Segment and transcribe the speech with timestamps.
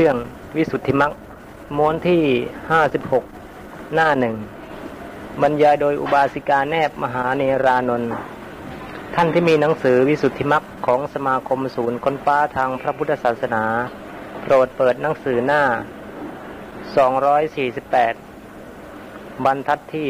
[0.00, 0.20] เรื่อง
[0.56, 1.12] วิสุทธิมรรค
[1.76, 2.22] ม้วนที่
[2.70, 3.24] ห้าสิบหก
[3.94, 4.36] หน้าหนึ่ง
[5.42, 8.12] บรรยายโดยอุบาสิกาแนบมหาเนรานนท์
[9.14, 13.64] ท่านที่มีหนังสือวิสุทธิมรรคของสมาคมศูนย์ค้นฟ้าทางพระพุทธศาสนา
[14.42, 15.62] โปรดเปิดหนังสือหน้า
[18.48, 20.06] 248 บรรทัดที่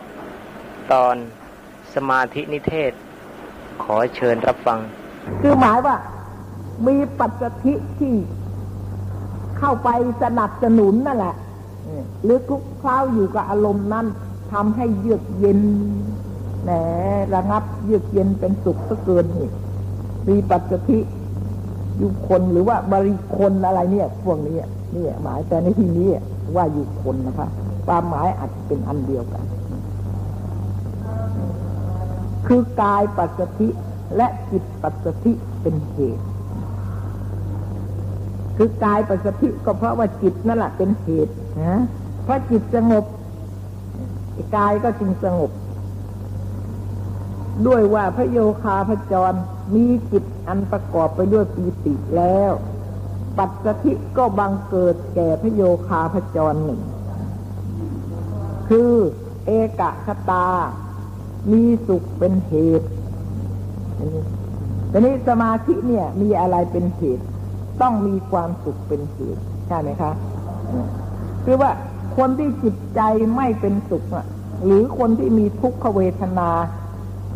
[0.00, 1.16] 15 ตอน
[1.94, 2.92] สมาธินิเทศ
[3.82, 4.78] ขอเชิญรับฟัง
[5.42, 5.96] คือหมายว่า
[6.86, 7.32] มีปัจ
[7.64, 8.14] จิที่
[9.64, 9.90] เข้าไป
[10.22, 11.34] สนับสนุนนั่นแหละ
[12.24, 14.06] หรือทุกคราวอยู่กับอารมณ์นั้น
[14.52, 15.60] ทำให้เยือกเย็น
[16.62, 16.70] แหม
[17.34, 19.48] ระงับเยือกเย็นเป็นสุขซะเกินนี่
[20.28, 20.98] มีปัจจทิ
[21.96, 24.56] อยู่คนหรือว่าบริคนอะไรเนี่ย พวกนี้
[24.94, 26.08] นี่หมายแต่ในที่นี้
[26.56, 27.48] ว่าอยู่คนนะคะ
[27.86, 29.44] ความหมายอาจจะเป็นอันเดียวกัน
[32.46, 33.68] คือกายปัจจทิ
[34.16, 36.24] และจิตปัจจทิเป็นเหตุ
[38.64, 41.80] คือกายปัจจทิก็เพราะว่าจิตนั่นแหละเป็นเหตุนะ
[42.24, 43.04] เพราะจิตสงบ
[44.56, 45.50] กายก็จึงสงบ
[47.66, 49.32] ด้วยว่าพระโยคาพระจร
[49.74, 52.52] มีจิตอันประกอบไปด้วยปีติแล้ว
[53.38, 56.80] ปัจจทิก็บังเกิดแก่พระโยคาพระจรหนึ่ง
[58.68, 58.92] คือ
[59.46, 60.46] เอกคตา
[61.50, 62.88] มีสุขเป็นเหตุ
[64.92, 67.24] ทีนี้สมาธิเนี่ยมีอะไรเป็นเหตุ
[67.80, 70.12] ต้องมีความสุขเป็นเหตุใช่ไหมคะ
[71.44, 71.70] คือว่า
[72.16, 73.00] คนที่จิตใจ
[73.36, 74.26] ไม่เป็นสุขอะ
[74.64, 76.50] หรือคนที่มีทุกขเวทนา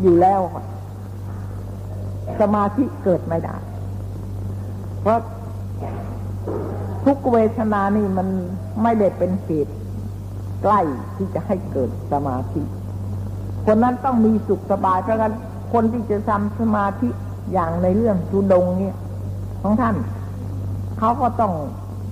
[0.03, 0.41] อยู่แล้ว
[2.41, 3.57] สมาธิเกิดไม่ได้
[5.01, 5.21] เพราะ
[7.05, 8.29] ทุกเวทนานี่มัน
[8.83, 9.75] ไม่ได้เป็นเหตุ
[10.63, 10.81] ใกล้
[11.17, 12.63] ที่จะให้เกิดสมาธิ
[13.67, 15.35] คนนั้นต้องมีสุขสบายเพราะงั้น
[15.73, 17.09] คนที่จะทำสมาธิ
[17.53, 18.97] อย่างในเรื่องทุดงเนี่ย
[19.63, 19.95] ของท่าน
[20.99, 21.53] เขาก็ต้อง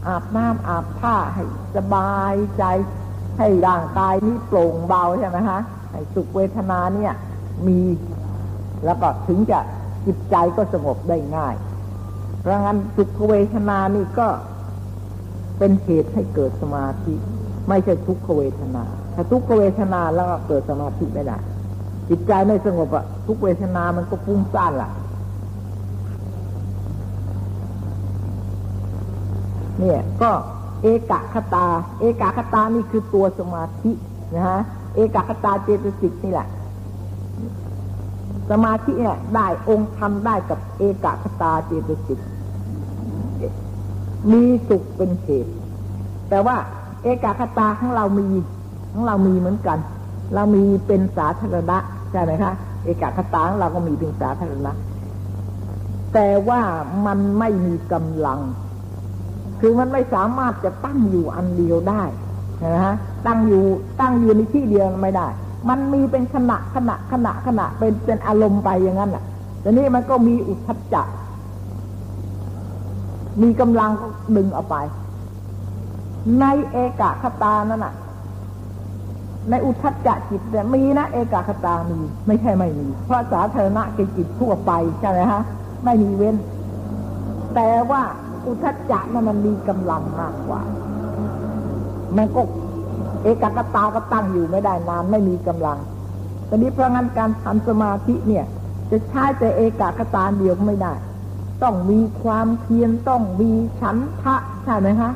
[0.06, 1.44] อาบน้ำอาบผ้าให้
[1.76, 2.64] สบายใจ
[3.38, 5.60] ให้ร่างกายนี้โปร่งเบาใช่ไหมฮะ
[5.90, 7.12] ให้สุขเวทนาเนี่ย
[7.66, 7.78] มี
[8.84, 9.60] แล้วก็ถึงจะ
[10.06, 11.54] จิตใจก็สงบได้ง่าย
[12.40, 14.28] เพราะงั้นสุขเวทนานี่ก็
[15.58, 17.14] เป็นเหตุให้เกิดสมาธิ
[17.68, 21.38] ไม่ใช่ทุกขเวทนา ถ้าทุกขเวทนาแล้วก็เกิดสมาธิไม่ได้
[22.08, 24.90] จิตใจไม่สงบอะทุกเวทนามันก็ฟุ้งซ่านล่ะ
[29.78, 30.30] เนี่ยก็
[30.82, 31.66] เอกคตา
[32.00, 33.92] เอกคตานี่คือตัวสมาธิ
[34.34, 34.60] นะฮะ
[34.94, 36.48] เอกคตาเจตสิกนี่แหละ
[38.50, 42.20] สมาธิเนี่ยได้องค์ทำได้กับเอกคตาเจตสิก
[44.32, 45.52] มีสุขเป็นเหตุ
[46.28, 46.56] แต่ว่า
[47.02, 48.28] เอกคตาของเรามี
[48.92, 49.78] ของเรามีเหมือนกัน
[50.34, 51.78] เรามีเป็นสาธารณะ
[52.12, 52.52] ใช่ไหมคะ
[52.84, 54.72] เอกคตาของเราก็มีเป็นสาธารณะ
[56.14, 56.60] แต่ว่า
[57.06, 58.40] มันไม่มีกำลัง
[59.66, 62.02] คือมันไม่สามารถจะตั้งอยู่อันเดียวได้
[62.74, 62.94] นะฮะ
[63.26, 63.64] ตั้งอยู่
[64.00, 65.26] ตั้งอยู่ในที่เดียวไม่ได้
[65.68, 69.24] มันมีเป็นขณะขณะขณะขณะเป็นเป็นอารมณ์ไปอย่างนั้นแหละ
[69.60, 71.02] แต่นี้มันก็มีอุทัจจะ
[73.42, 74.76] มีกำลังก็ดึงเอาไป
[76.40, 77.94] ในเอกคตานั่นน่ะ
[79.50, 85.42] ในอุทัจจะจิตเนี่ยมีนะเอกคตามีไม่ใช่ไม่มีเพราะสาธารณะกิจิตทั่วไปใช่ไหมฮะ
[85.84, 86.36] ไม่มีเว้น
[87.54, 88.02] แต่ว่า
[88.46, 90.60] อุทัจจะนั้นมันมีกำลังมากกว่า
[92.16, 92.40] มันก็
[93.22, 95.78] เอกคตาก็ตั้งอยู่ไม่ได้นานไม่มีกำลัง
[96.48, 98.44] ตอนนี้เพราะงั้นการทำสมาธิเนี่ย
[98.90, 100.92] จะใช้แต่เอกคตาเดียวไม่ได้
[101.62, 103.50] ต้องมีความเพียรต้องมี
[103.80, 105.10] ฉันทะใช่ไหมคะ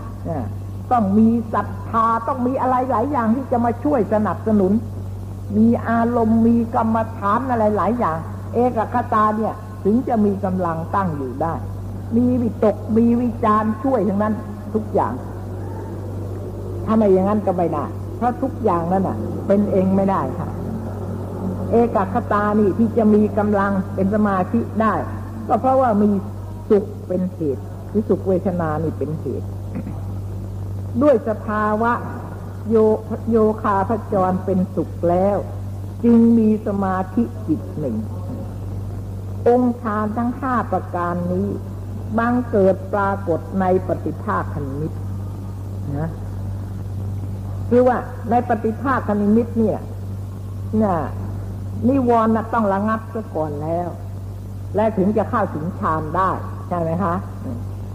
[0.92, 4.72] ต้องมีศรัทธาต้องมีอะไรหลายอย่างที่จะมาช่วยสนับสนุน
[5.56, 8.16] มีอารมณ์มีกรรมฐานอะไรหลายอย่าง
[8.54, 11.54] เอกคตาเนี่ย ถึงจะมีกำลังตั้งอยู่ได้
[12.16, 14.34] มีวิตก มีวิจารช่วยทั้งนั้น
[14.74, 15.14] ทุกอย่าง
[16.84, 17.84] ถ้าไม่อย่างนั้นก็ไม่ได้
[18.16, 20.48] เพราะทุกอย่างนั้นอะ เป็นเองไม่ได้ค่ะ
[21.70, 24.94] เอกคตานี่ที่จะมีกำลังเป็นสมาธิได้
[25.48, 26.10] ก็เพราะว่ามี
[26.70, 29.46] สุขเป็นเหตุคือสุขเวทนานี่เป็นเหตุ
[31.02, 31.92] ด้วยสภาวะ
[32.70, 32.76] โย
[33.30, 35.36] โยคาพจรเป็นสุขแล้ว
[36.04, 37.96] จึงมีสมาธิจิตหนึ่ง
[39.48, 41.48] องค์ฌานทั้งห้าประการนี้
[42.18, 44.92] บังเกิดปรากฏในปฏิภาคนิมิต
[45.98, 46.10] นะ
[47.70, 47.96] คือว่า
[48.30, 49.78] ในปฏิภาคนิมิตเนี่ย
[50.82, 50.96] น่ะ
[51.88, 53.88] นิวรณ์ต้องระงับซะก่อนแล้ว
[54.74, 56.30] และถึงจะเข้าถึงฌานได้
[56.68, 57.14] ใช่ไหมคะ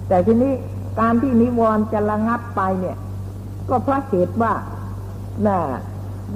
[0.07, 0.53] แต่ทีนี้
[0.99, 2.97] การที่นิวรณ์จะระงับไปเนี่ย
[3.69, 4.53] ก็เพราะเหตุว่า
[5.47, 5.59] น่ะ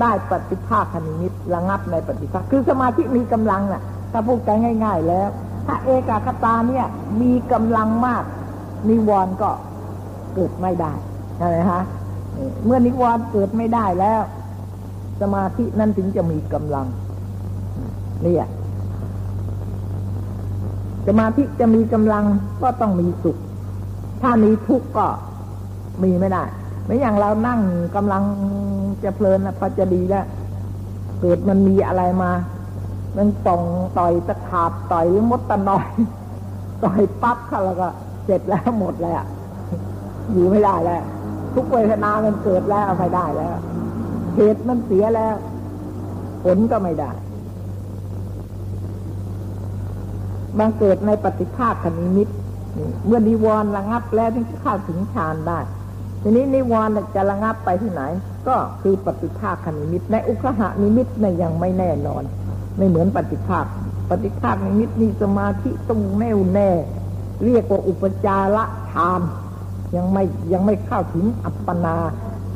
[0.02, 3.82] ได้ปฏิภาคนิมิตระงับในปฏิภาคคือสมาธิมีกำลังน่ะ
[4.12, 5.30] ถ้าพูดกันง่าย ๆ แล้ว
[5.68, 6.86] ถ้าเอกคตาเนี่ย
[7.22, 8.24] มีกำลังมาก
[8.90, 9.50] นิวรณ์ก็
[10.34, 10.92] เกิดไม่ได้
[11.38, 11.82] ใช่ไหมฮะ
[12.66, 14.22] เมื่อนิวรณ์เกิดไม่ได้แล้ว
[15.22, 16.88] สมาธินั้นถึงจะมีกำลัง
[18.24, 18.48] เนี่ย
[21.08, 22.24] สมาธิจะมีกำลัง
[22.64, 23.38] ก็ต้องมีสุข
[24.22, 25.08] ถ้ามีทุกข์ก็
[26.04, 26.44] มีไม่ได้
[26.86, 27.60] ไม่อย่างเรานั่ง
[27.96, 28.24] กำลัง
[29.04, 30.26] จะเพลินพอจะดีแล้ว
[31.22, 32.32] เกิดมันมีอะไรมา
[33.18, 33.62] มันป่อง
[33.98, 35.88] ต่อยตะขาบต่อยหรือมดตะนอย
[36.84, 37.88] ต่อยปั๊บค่ะแล้วก็
[38.26, 39.22] เสร็จแล้วหมดแล้ว
[40.32, 41.04] อยู่ไม่ได้แล้ว
[41.54, 43.56] ทุกเวทนามันเกิดแล้วไม่ได้แล้ว
[44.36, 45.36] เหตุมันเสียแล้ว
[46.44, 47.12] ผลก็ไม่ได้
[50.58, 52.28] บางเกิดในปฏิภาคคณิมิต
[53.06, 55.60] เมื่อนิวรณ์ระงับแล้วถึงจะเข้าถึงฌานได้
[56.22, 58.02] ทีนี้นิวรณ์จะระงับไปที่ไหน
[58.48, 62.24] ก็คือปฏิภาคคณิมิต ในอุคหานิมิตในยังไม่แน่นอน
[62.78, 63.66] ไม่เหมือนปฏิภาค
[64.10, 66.70] ปฏิภาคนิมิตมีสมาธิต้องแน่วแน่
[67.46, 69.22] เรียกว่าอุปจาระฌาน
[69.96, 71.96] ยังไม่ยังไม่เข้าถึงอัปปนา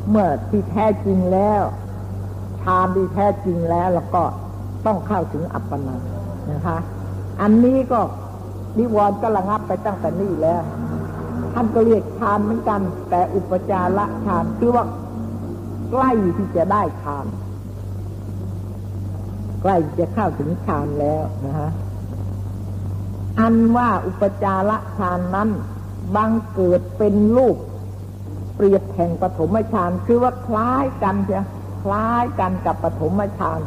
[0.08, 1.62] เมื่อที่แท้จริงแล้ว
[2.62, 4.22] ฌานที่แท้จริงแล้ว แล้วก็
[4.86, 5.96] ต้องเข้าถึงอัปปนา
[6.52, 6.78] นะคะ
[7.40, 8.00] อันนี้ก็
[8.78, 10.62] นิวรณ์ก็ระงับไปตั้งแต่นี่แล้ว
[11.54, 12.80] ท่านก็เรียกฌานเหมือนกัน
[13.10, 14.84] แต่อุปจาระฌานคือว่า
[15.90, 17.26] ใกล้ที่จะได้ฌาน
[19.62, 21.70] ใกล้จะเข้าถึงฌานแล้วนะฮะ
[23.40, 25.50] อันว่าอุปจาระฌานนั้น
[26.16, 27.56] บังเกิดเป็นรูป
[28.56, 31.44] เปรียบแห่งปฐมฌานคือว่าคล้ายกันเชีย
[31.82, 33.60] คล้ายกันกับปฐมฌาน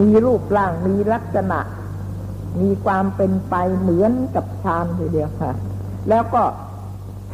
[0.00, 1.60] มีรูปร่างมีลักษณะ
[2.60, 5.52] มีความเป็นไปเหมือนกับฌานทีเดียวค่ะ
[6.08, 6.42] แล้วก็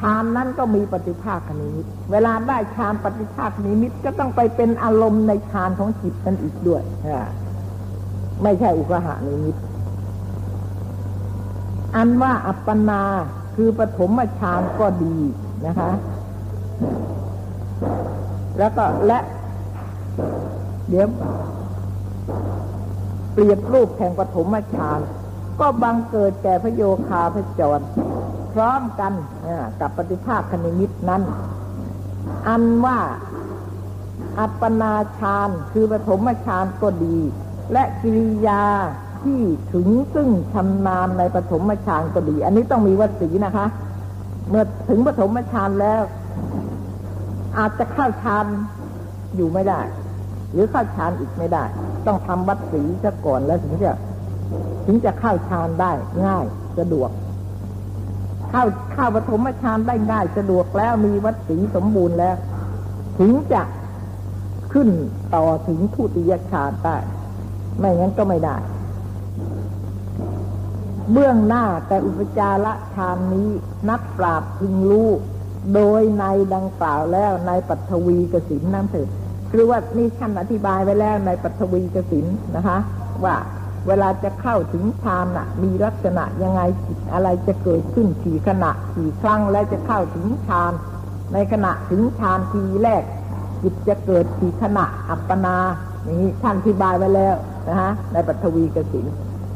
[0.00, 6.82] ฌานนั้นก็มีปฏิภาคนิมิต เวลาได้ฌานปฏิภาคนิมิตก็ต้องไปเป็นอารมณ์ในฌานของจิตนั้นอีกด้วย
[8.42, 9.56] ไม่ใช่อุกหานิมิต
[11.96, 13.02] อันว่าอัปปนา
[13.56, 15.16] คือปฐมฌานก็ดี
[15.66, 15.90] นะคะ
[18.58, 19.18] แล้วก็และ
[20.88, 21.06] เดี๋ยว
[23.32, 25.00] เปรียบรูปแห่งปฐมฌาน
[25.60, 27.80] ก็บังเกิดแก่พระโยคาพระจร
[28.52, 29.12] พร้อมกัน
[29.80, 31.22] กับปฏิภาคคณิมิตนั้น
[32.48, 32.98] อันว่า
[34.38, 37.18] อัปปนาฌานคือปฐมฌานก็ดี
[37.72, 38.62] และกิริยา
[39.22, 39.40] ที่
[39.72, 43.66] ถึงซึ่งชำนาญในปฐมฌานก็ดี อันนี้ต้องมีวัสีนะคะ
[44.48, 46.02] เมื่อถึงปฐมฌานแล้ว
[47.58, 48.46] อาจจะเข้าฌาน
[49.36, 49.80] อยู่ไม่ได้
[50.52, 51.64] หรือเข้าฌานอีกไม่ได้
[52.06, 53.92] ต้องทำวัดสีซะก่อนแล้วถึงจะ
[54.86, 55.92] ถึงจะเข้าฌานได้
[56.24, 56.44] ง่าย
[56.78, 57.10] สะดวก
[58.50, 58.64] เข้า
[58.94, 62.36] เข้าปฐมฌานได้ง่ายสะดวกแล้วมีวัดสีสมบูรณ์แล้ว
[63.18, 63.62] ถึงจะ
[64.72, 64.88] ขึ้น
[65.34, 66.96] ต่อถึงทุติยฌานได้
[67.78, 68.56] ไม่งั้นก็ไม่ได้
[71.12, 73.48] เบื้องหน้าแต่อุปจาระฌานนี้
[73.90, 75.08] นักปราบพึงรู้
[75.74, 76.24] โดยใน
[76.54, 79.08] ดังกล่าวแล้วในปัทวีกสินนั่นเถิด
[79.50, 82.26] คือว่านี่ท่านอธิบายไว้แล้วในปัทวีกสิน
[82.56, 82.78] นะคะ
[83.24, 83.36] ว่า
[83.86, 90.72] เวลาจะเข้าถึงฌานน่ะ มีลักษณะยังไงจิตอะไรจะเกิดขึ้นกี่ขณะกี่ครั้งและจะเข้าถึงฌาน
[91.32, 93.02] ในขณะถึงฌานทีแรก
[93.62, 95.56] จิตจะเกิดกี่ขณะอัปปนา
[96.02, 97.34] อย่างนี้ท่านอธิบายไว้แล้ว
[97.68, 99.06] นะฮะในปัทวีกสิน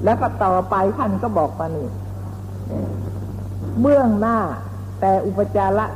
[0.04, 1.88] แล้วก็ต่อไปท่านก็บอกว่านี่
[3.80, 4.38] เบื้องหน้า
[5.00, 5.86] แต่อุปจาระ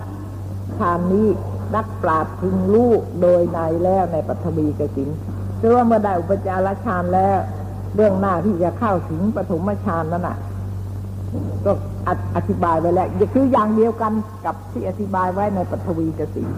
[0.79, 1.29] ฌานนี้
[1.75, 5.09] นักปราบพึงรู้โดยในแล้วในปัทวีกสิน
[5.61, 7.39] คือว่าเมื่อได้อุปจารฌานแล้ว
[7.95, 10.37] เรื่องหน้าที่จะเข้าถึงปฐมฌานนั่นน่ะ
[11.65, 11.73] ก็
[12.37, 14.13] อธิบายไว้แล้วคืออย่างเดียวกัน
[14.45, 16.49] กับที่อธิบายไว้ในปัทวีกสิน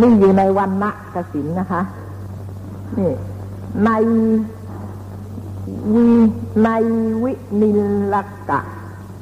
[0.00, 1.82] นี่อยู่ในวันณะกสินนะคะ
[2.98, 3.12] นี่
[3.84, 3.90] ใน
[5.94, 6.08] วี
[6.64, 6.68] ใน
[7.22, 7.70] วินิ
[8.12, 8.14] ล
[8.50, 8.60] กะ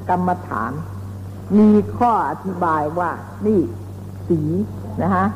[0.09, 0.73] กรรมฐาน
[1.59, 3.11] มีข้ออธิบายว่า
[3.47, 3.61] นี่
[4.29, 4.41] สี
[5.03, 5.27] นะฮะ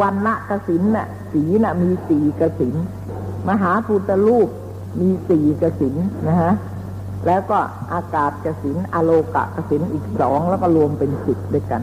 [0.00, 2.74] วันณะกสินน่ะ สีน่ะ มีสีกสิน
[3.48, 4.48] มหาภูตรูป
[5.00, 5.94] มีสี่กสิน
[6.28, 6.52] นะฮะ
[7.26, 7.58] แล้วก็
[7.92, 11.82] อากาศกสินอโลกะกสินอีกสองแล้วก็รวมเป็นสิบด้วยกัน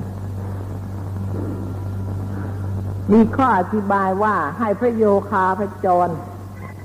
[3.11, 6.09] มีข้ออธิบายว่าให้พระโยคาพระจร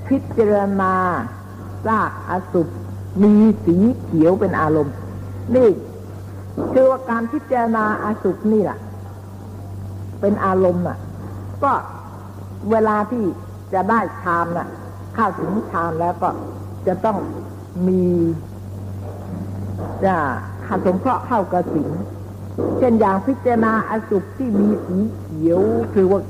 [0.07, 0.93] พิจารณา
[1.85, 2.67] ซากอสุป
[3.23, 3.33] มี
[3.65, 4.95] สีเขียวเป็นอารมณ์
[5.55, 5.69] นี่
[6.73, 8.79] คือว่าการพิจารณาอาสุขนี่แหละ
[10.21, 10.97] เป็นอารมณ์น่ะ
[11.63, 11.71] ก็
[12.71, 13.23] เวลาที่
[13.73, 14.67] จะได้ฌานน่ะ
[15.15, 16.29] เข้าถึงฌานแล้วก็
[16.87, 17.17] จะต้อง
[17.87, 18.05] มี
[20.05, 20.15] จะ
[20.67, 21.89] ขันสงเคราะห์เข้ากระสิน
[22.77, 25.59] เช่นอย่างพิจารณาอสุขที่มีสีเขียว
[25.93, 26.21] คือว่า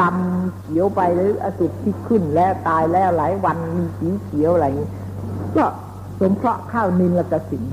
[0.00, 4.90] ดำเขียวไปหรืออสุขที่ขึ้นแล้วตายแล้วหลายวันมีสีเขียวอะไรนี้
[5.56, 5.64] ก็
[6.20, 7.64] สงเคราะห์เข้านินละกสิน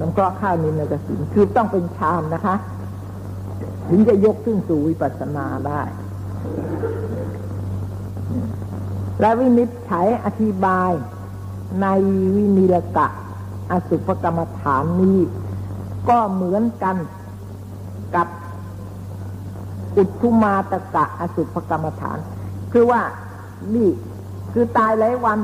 [0.00, 2.54] สงเคราะห์ข้าวนินกสินคือต้องเป็นฌานนะคะ
[3.88, 5.80] ถึงจะยกขึ้นสู่วิปัสสนาได้
[9.20, 10.90] และวินิจฉัยอธิบาย
[11.82, 11.86] ใน
[12.34, 13.06] วินิลกะ
[13.70, 15.18] อสุภกรรมฐานนี้
[16.08, 16.96] ก็เหมือนกัน
[18.14, 18.28] กับ
[19.96, 22.18] อุทุมาตะกะอสุภกรรมฐาน
[22.72, 23.00] คือว่า
[23.74, 23.88] นี่
[24.52, 25.38] คือตายหลายวัน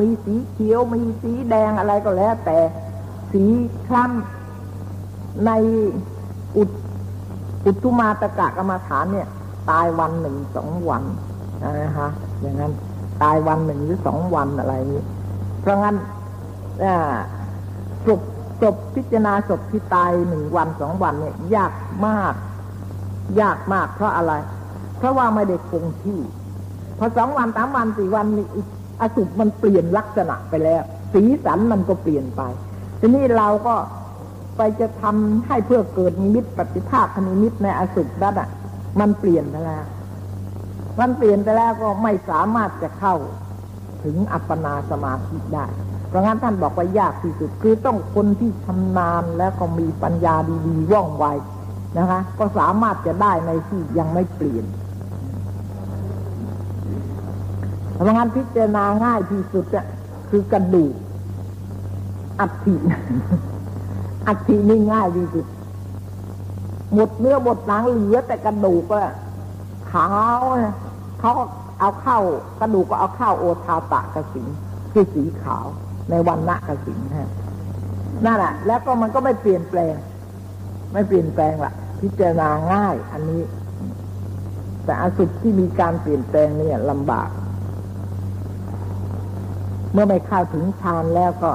[0.00, 2.58] มีสีเขียว มีสีแดงอะไรก็แล้ว แต่
[3.32, 3.44] สี
[3.86, 5.50] คล้ำใน
[6.56, 6.64] อุ
[7.66, 9.28] อุทุมาตะกะกรรมฐานเนี่ย
[9.70, 11.02] ตายวันหนึ่งสองวัน
[11.62, 12.08] นะฮะ
[12.40, 12.72] อย่างนั้น
[13.22, 15.02] ตายวันหนึ่งหรือสองวันอะไรนี้
[15.60, 15.96] เพราะงั้น
[18.06, 18.20] ศพ
[18.62, 21.72] ศพพิจารณาศพที่ตายหนึ่งวันสองวันเนี่ย ยาก
[22.06, 22.34] มาก
[23.40, 24.32] ยากมาก เพราะอะไร
[24.98, 26.20] เพราะว่าไม่ได้คงที่
[26.98, 28.46] พอสองวันสามวันสี่วันนี่
[29.00, 32.42] อสุมันเปลี่ยนลักษณะไปแล้ว สีสันมันก็เปลี่ยนไป
[33.00, 33.74] ทีนี้เราก็
[34.56, 38.48] ไปจะทำให้เพื่อเกิดนิมิตปฏิภาคนิมิตในอสุนั่นอะ
[39.00, 39.84] มันเปลี่ยนไปแล้ว
[41.00, 43.14] มันเปลี่ยนไปแล้วก็ไม่สามารถจะเข้า
[44.04, 45.66] ถึงอัปปนาสมาธิได้
[46.08, 50.34] เพราะงั้นท่านบอกว่ายากที่สุดคือต้องคนที่ชำนาญแล้วก็มีปัญญา
[50.66, 51.24] ดีๆว่องไว
[51.98, 54.64] นะคะ ก็สามารถจะได้ในที่ยังไม่เปลี่ยน
[57.92, 59.86] เพราะงั้นพิจารณาง่ายที่สุดอะ
[60.30, 60.94] คือกระดูก
[62.40, 62.76] อัฐิ
[64.28, 65.46] อัฐินี่ง่ายที่สุด
[66.94, 69.12] หมดเนื้อหมดหนังเหลือแต่กระดูกอะ
[69.92, 70.40] ขาว
[71.20, 71.32] เขา
[71.80, 72.18] เอาเข้า
[72.60, 74.46] กระดูกก็เอาเข้าโอทาตะกสิน
[74.92, 75.66] คือสีขาว
[76.10, 77.30] ในวันณะกสินฮะ
[78.24, 79.94] นั่นแหละแล้วก็มันก็ไม่เปลี่ยนแปลง
[80.92, 83.42] ไม่เปลี่ยนแปลงละพิจารณาง่าย อันนี้
[84.84, 87.28] แต่อสุดที่มีการเปลี่ยนแปลงเนี่ยลำบาก
[89.92, 91.52] เมื่อไม่เข้าถึงฌานแล้วก็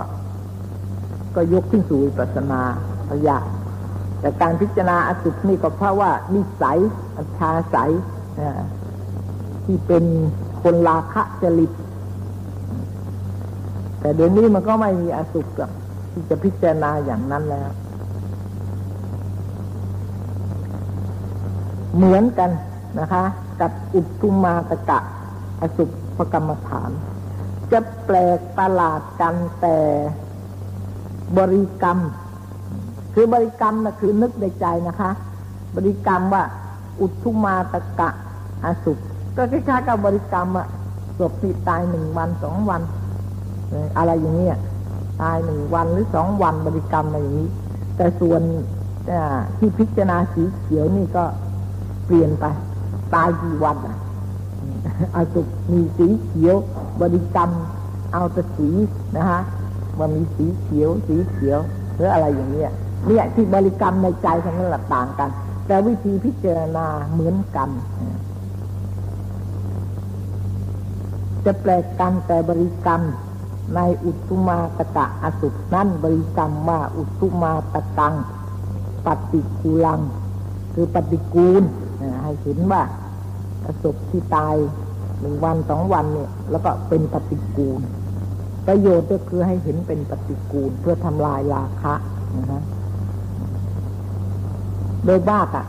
[1.36, 2.62] ก็ยกขึ้นสู่ปัสนา
[3.10, 3.38] พยา
[4.20, 6.80] แต่การพิจารณาอสุดนี่ก็เพราะว่านิสัย
[7.18, 7.92] อัชาสัย
[9.66, 10.04] ที่เป็น
[10.62, 11.72] คนลาคะจริต
[14.00, 15.70] แต่เดี๋ยวนี้มันก็ไม่มีอสุกับ
[16.12, 17.70] ที่จะพิจารณาอย่างนั้นแล้ว
[21.96, 22.52] เหมือนกัน
[23.00, 23.24] นะคะ
[23.62, 25.00] กับอุตุมาตะกะ
[25.62, 25.86] อสุ
[26.18, 26.92] ภกรรมฐาน
[27.72, 29.78] จะแปลกประหลาดกันแต่
[31.38, 32.00] บริกรรม
[33.14, 35.12] คือบริกรรมนะคือนึกในใจนะคะ
[35.76, 36.44] บริกรรมว่า
[37.00, 38.10] อุทุมาตะกะ
[38.66, 38.98] อสุภ
[39.36, 40.68] ก็คล้ายๆกับบริกรรมอะ
[41.20, 42.82] ศพที่ตายหนึ่งวันสองวัน
[43.98, 44.58] อะไรอย่างเงี้ย
[45.22, 47.50] ตายหนึ่งวันหรือสองวันบริกรรมอะไรอย่างนี้
[47.96, 48.42] แต่ส่วน
[49.58, 51.24] ที่พิจารณาสีเขียวนี่ก็
[52.06, 52.46] เปลี่ยนไป
[53.14, 53.98] ตายกี่วันอะ
[55.16, 56.56] อาสุมีสีเขียว
[57.02, 57.50] บริกรรม
[58.14, 58.70] เอาแต่สี
[59.18, 59.42] นะฮะ
[60.00, 61.60] มันมีสีเขียว สีเขียว
[61.96, 62.72] หรืออะไรอย่างเงี้ย
[63.08, 65.30] เนี่ยที่บริกรรมในใจทั้งนั้นต่างกัน
[65.68, 67.70] แต่วิธีพิจารณาเหมือนกัน
[71.48, 73.02] จะแปลกกันแต่บริกรรม
[73.76, 78.14] ในอุตุมาตะกะอสุนั่นบริกรรมว่าอุตุมาตะกัง
[79.06, 80.00] ปฏิกูลัง
[80.74, 81.64] คือปฏิกูล
[82.24, 82.82] ให้เห็นว่า
[83.66, 84.56] อสุที่ตาย
[85.20, 87.82] หนึ่งวันสองวันเนี่ย แล้วก็เป็นปฏิกูล
[88.68, 91.94] ประโยชน์ก็คือให้เห็นเป็นปฏิกูล เพื่อทำลายราคะ
[92.38, 92.62] นะฮะ
[95.06, 95.66] โดยบ้าอะ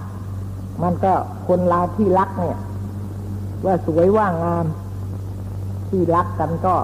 [0.83, 1.13] มันก็
[1.47, 2.59] คนลาที่รักเนี่ย
[3.65, 4.67] ว่าสวยว่างาม
[5.89, 6.75] ที่รักกันก็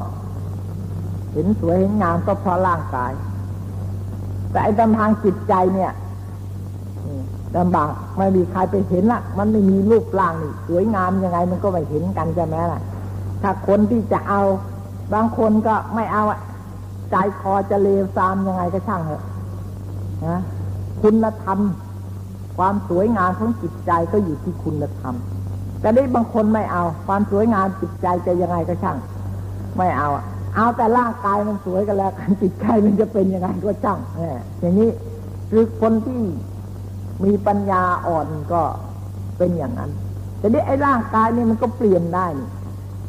[1.33, 3.13] เห็นสวยเห็นงามก็เพราะร่างกาย
[4.51, 5.93] แต่ไอ้ดำทางจิตใจเนี่ย
[7.57, 12.81] ลำบากไม่มีใครไปเห็นละมันไม่มีรูปร่างนี่สวยงามยังไง มันก็ไม่เห็นกันใช่ไหมล่ะ
[13.43, 14.41] ถ้าคนที่จะเอา
[15.15, 16.25] บางคนก็ไม่เอา
[17.11, 19.23] ใจคอจะเลวซามยังไงก็ช่างเถอะ
[20.27, 20.41] นะ
[21.03, 21.59] คุณธรรม
[22.57, 25.15] ความสวยงามของจิตใจก็อยู่ที่คุณธรรม
[25.85, 28.97] แต่ได้บางคนไม่เอา ความสวยงามจิตใจจะยังไงก็ช่าง
[29.77, 30.09] ไม่เอา
[30.55, 32.13] เอาแต่ร่างกายมันสวยกันแล้ว
[32.43, 34.91] จิตใจมันจะเป็นยังไงก็ช่างเนี่ยอย่างนี้
[35.51, 36.23] คือคนที่
[37.25, 38.63] มีปัญญาอ่อนก็
[39.39, 39.91] เป็นอย่างนั้น
[40.39, 42.27] แต่นี้ไอ้ร่างกายนี่มันก็เปลี่ยนได้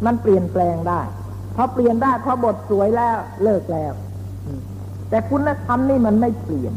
[0.05, 1.01] มันเปลี่ยนแปลงได้
[1.55, 3.93] พอเปลี่ยนได้พอบทสวยแล้วเลิกแล้ว
[5.09, 6.73] แต่คุณธรรมนี่มันไม่เปลี่ยน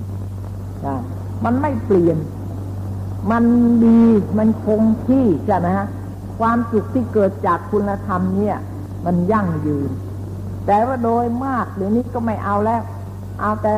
[1.45, 2.17] มันไม่เปลี่ยน
[3.31, 3.45] มัน
[3.85, 4.03] ดี
[4.39, 5.87] มันคงที่ใช่ไหมฮะ
[6.39, 8.57] ความสุขที่เกิดจากคุณธรรมเนี่ย
[9.07, 9.91] มันยั่งยืน
[10.67, 12.83] แต่ว่าโดยมากเดี๋ยวนี้ก็ไม่เอาแล้ว
[13.41, 13.75] เอาแต่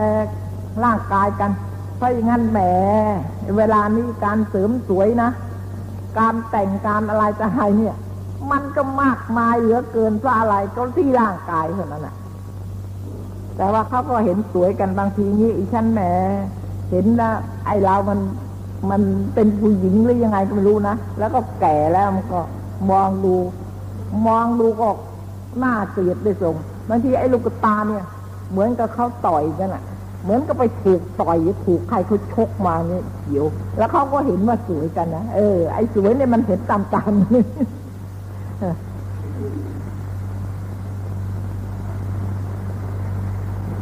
[0.84, 1.50] ร่างกายกัน
[1.96, 2.60] เพราะอย่างนั้นแหม
[3.56, 5.30] เวลานี้การเสริมสวยนะ
[6.18, 7.96] การแต่งการอะไรจะให้เนี่ย
[8.50, 12.14] มันก็มากมายเหลือเกินเพราะอะไรก็ที่ร่างกายเท่านั้นแหละ
[13.56, 16.00] แต่ว่าเขาก็เห็นสวยกันบางทีนี้อีฉันแหม
[16.90, 17.34] เห็นแล้ว
[17.66, 18.18] ไอ้เรามัน
[18.90, 19.00] มัน
[19.34, 22.40] เป็นผู้หญิงหรือยังไงก็ไม่รู้นะ แล้วก็แก่แล้วมันก็
[22.90, 23.34] มองดู
[24.26, 24.88] มองดูก็
[25.58, 26.54] หน้าเกลียดได้ส่ง
[26.88, 28.04] บางทีไอ้ลูกตาเนี่ย
[28.50, 29.82] เหมือนกับเขาต่อยกันอะ
[30.22, 33.44] เหมือนกับไปถูกต่อยถูกใครเขาชกมาเนี่ยเขียว
[33.78, 37.12] แล้วเขาก็เห็นว่าสวยกันนะเออไอ้สวยเนี่ยมันเห็นตามตาม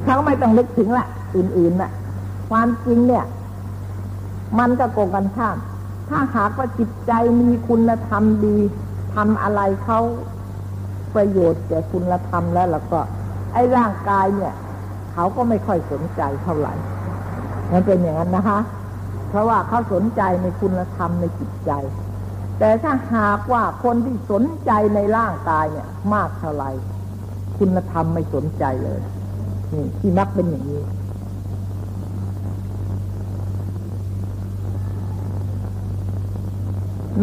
[0.05, 1.91] เขาไม่ต้องนึกถึงละอื่นๆน่ะ
[2.51, 3.25] ความจริงเนี่ย
[4.59, 5.57] มันก็โกงกันข้าม
[6.09, 8.59] ถ้าหากว่าจิตใจมีคุณธรรมดี
[9.15, 10.01] ทำอะไรเขา
[11.15, 13.01] ประโยชน์แก่คุณธรรมแล้วแล้วก็
[13.53, 14.55] ไอ้ร่างกายเนี่ย
[15.13, 16.75] เขาก็ไม่ค่อยสนใจเท่าไหร่
[17.73, 18.61] มันเป็นอย่างนั้นนะคะ
[19.29, 21.73] เพราะว่าเขาสนใจในคุณธรรมในจิตใจ
[22.59, 26.71] แต่ถ้าหากว่าคนที่สนใจในร่างกายเนี่ย มากเท่าไหร่
[27.59, 29.01] คุณธรรมไม่สนใจเลย
[29.73, 30.83] นี่ที่มักเป็นอย่างนี้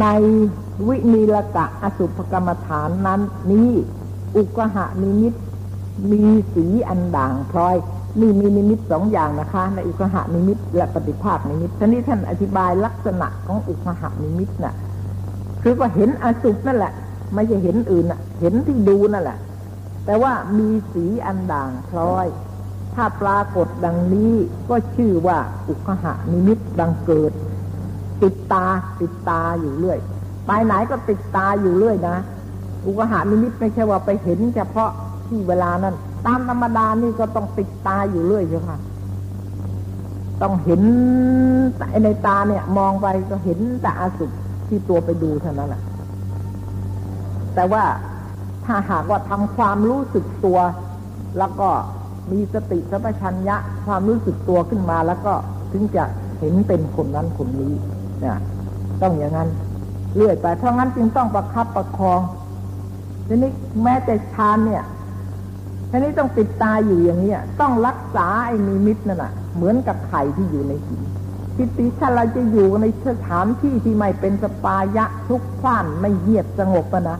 [0.01, 0.05] ใน
[0.87, 3.21] วินีลกะอสุภกรรมฐานนั้น
[3.51, 3.69] นี้
[4.37, 5.33] อุกหะนิมิต
[6.11, 6.23] มี
[6.53, 7.75] สีอันด่างพลอย
[8.19, 14.73] นี่มีนิมิตสองอย่างนะคะ ในอุกหะนิมิต และปฏิภาคนิมิตท่านี้ท่านอธิบายลักษณะของอุกหะนิมิตน่ะ
[15.61, 16.93] คือก็เห็นอสุภนั่นแหละ
[17.33, 19.37] ไม่ใช่เห็นอื่นนะเห็นที่ดูนั่นแหละ
[20.05, 22.27] แต่ว่ามีสีอันด่างพลอย
[22.95, 24.33] ถ้าปรากฏดังนี้
[24.69, 25.37] ก็ชื่อว่า
[25.69, 27.31] อุกหะนิมิตดังเกิด
[28.25, 28.65] ติดตา
[29.01, 29.99] ติดตาอยู่เรื่อย
[30.47, 32.17] ไปไหนก็ติดตาอยู่เรื่อยนะ
[32.85, 34.89] อุกหานิมิตไม่ใช่ว่าไปเห็นเฉพาะ
[35.27, 38.71] ที่เวลานั้น ตามธรรมดานี่ก็ต้องติดตาอยู่เรื่อยใช่ไหม
[40.41, 40.81] ต้องเห็น
[42.03, 44.25] ในตาเนี่ย มองไปก็เห็นแต่อาสุ
[44.67, 45.81] ที่ตัวไปดูเท่านั้นแหละ
[47.55, 47.83] แต่ว่า
[48.65, 50.59] ถ้าหากว่าทำความรู้สึกตัว
[51.37, 51.69] แล้วก็
[52.31, 53.55] มีสติสัมปชัญญะ
[53.85, 55.33] ความรู้สึกตัวขึ้นมาแล้วก็
[55.71, 56.03] ถึงจะ
[56.39, 57.73] เห็นเป็นคนนั้นคนนี้
[58.19, 58.37] เนี่ย
[59.01, 59.49] ต้องอย่างนั้น
[60.15, 62.19] เรื่อยไปเพราะงั้นจึงต้องประคับประคอง
[63.27, 63.51] ทีนี้
[63.83, 64.83] แม้แต่ฌานเนี่ย
[65.89, 71.01] ทีนี้ต้องติดตาอยู่อย่างนี้ต้องรักษาไอ้นิมิตนั่นแหะเหมือนกับไข่ที่อยู่ในหิน
[71.55, 77.17] ทิฏฐิถ้าเราจะอยู่ในสถานที่ที่ไม่เป็นสัปปายะพลุกพล่านไม่เงียบสงบนะ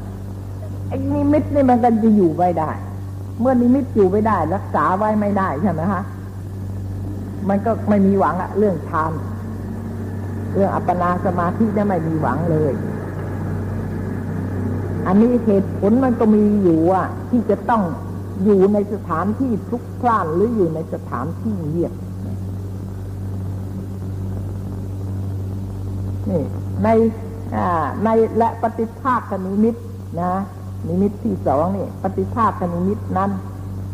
[0.88, 2.72] ไอ้นิมิตนี่มันก็จะอยู่ไม่ได้
[3.40, 6.02] เมื่อนิมิตอยู่ไม่ได้ รักษาไว้ไม่ได้ใช่ไหมคะ
[7.50, 9.12] มันก็ไม่มีหวังอะเรื่องฌาน
[10.56, 12.74] เรื่องอัปปนาสมาธิเนี่ยไม่มีหวังเลย
[15.08, 17.84] อันนี้เหตุผลมันก็มีอยู่อะ ที่จะต้อง
[18.44, 21.94] อยู่ในสถานที่ทุกพล่านหรืออยู่ในสถานที่เงียบ
[26.30, 26.44] นี่
[26.84, 26.90] ใน
[28.04, 29.76] ในและปฏิภาคนิมิต
[30.22, 30.34] นะ
[30.88, 33.32] นิมิตที่สองนี่ปฏิภาคนิมิตนั้น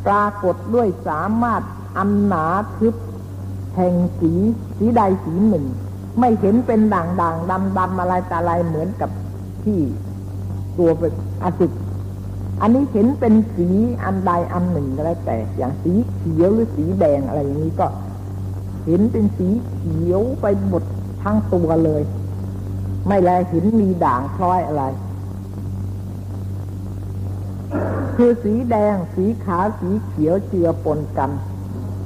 [0.07, 1.61] ปรากฏด้วยสามารถ
[1.97, 2.45] อันหนา
[2.77, 2.95] ทึบ
[3.75, 4.33] แห่งสี
[4.77, 5.65] สีใดสีหนึ่ง
[6.19, 9.09] ไม่เห็นเป็นด่างด่างดำดำอะไรแต่อะไรเหมือนกับ
[9.63, 9.79] ที่
[10.77, 11.71] ตัวเป็นอสุภ
[12.61, 13.69] อันนี้เห็นเป็นสี
[14.03, 17.87] อันใดอันหนึ่งก็แล้วแต่ อย่างสีเขียวหรือสีแดงอะไรอย่างนี้ก็
[18.85, 20.83] เห็นเป็นสีเขียวไปหมด
[21.23, 22.01] ทั้งตัวเลย
[23.07, 24.83] ไม่แลเห็นมีด่างพลอยอะไร
[28.15, 31.31] คือสีแดง สีขาวสีเขียวเจือปนกัน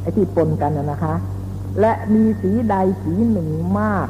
[0.02, 1.14] ไอ้ที่ปนกันนะนะคะ
[1.80, 4.08] และมีสีใดสีหนึ่งมาก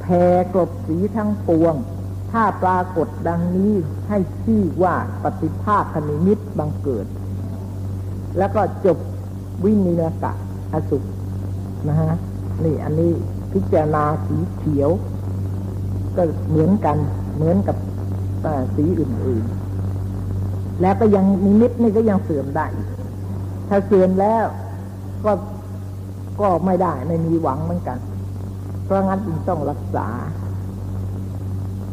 [0.00, 1.74] แผ่กลบสีทั้งปวง
[2.32, 3.72] ถ้าปรากฏดังนี้
[4.08, 7.06] ให้ชื่อว่าปฏิภาคนิมิตบังเกิด
[8.38, 8.98] แล้วก็จบ
[9.64, 10.32] วินินกะ
[10.72, 10.98] อสุ
[11.88, 12.12] นะฮะ
[12.64, 13.12] นี่อันนี้
[13.52, 14.90] พิจารณาสีเขียว
[16.16, 16.96] ก็เหมือนกัน
[17.36, 17.76] เหมือนกับ
[18.76, 22.66] สีอื่นๆ แล้วก็ยังนิมิตนี่ก็ยังเสื่อมได้
[23.68, 24.44] ถ้าเสื่อมแล้ว
[25.24, 25.32] ก็
[26.40, 27.98] ก็ไม่ได้ไม่มีหวังเหมือนกัน
[28.84, 30.06] เพราะงั้นจึงต้องรักษา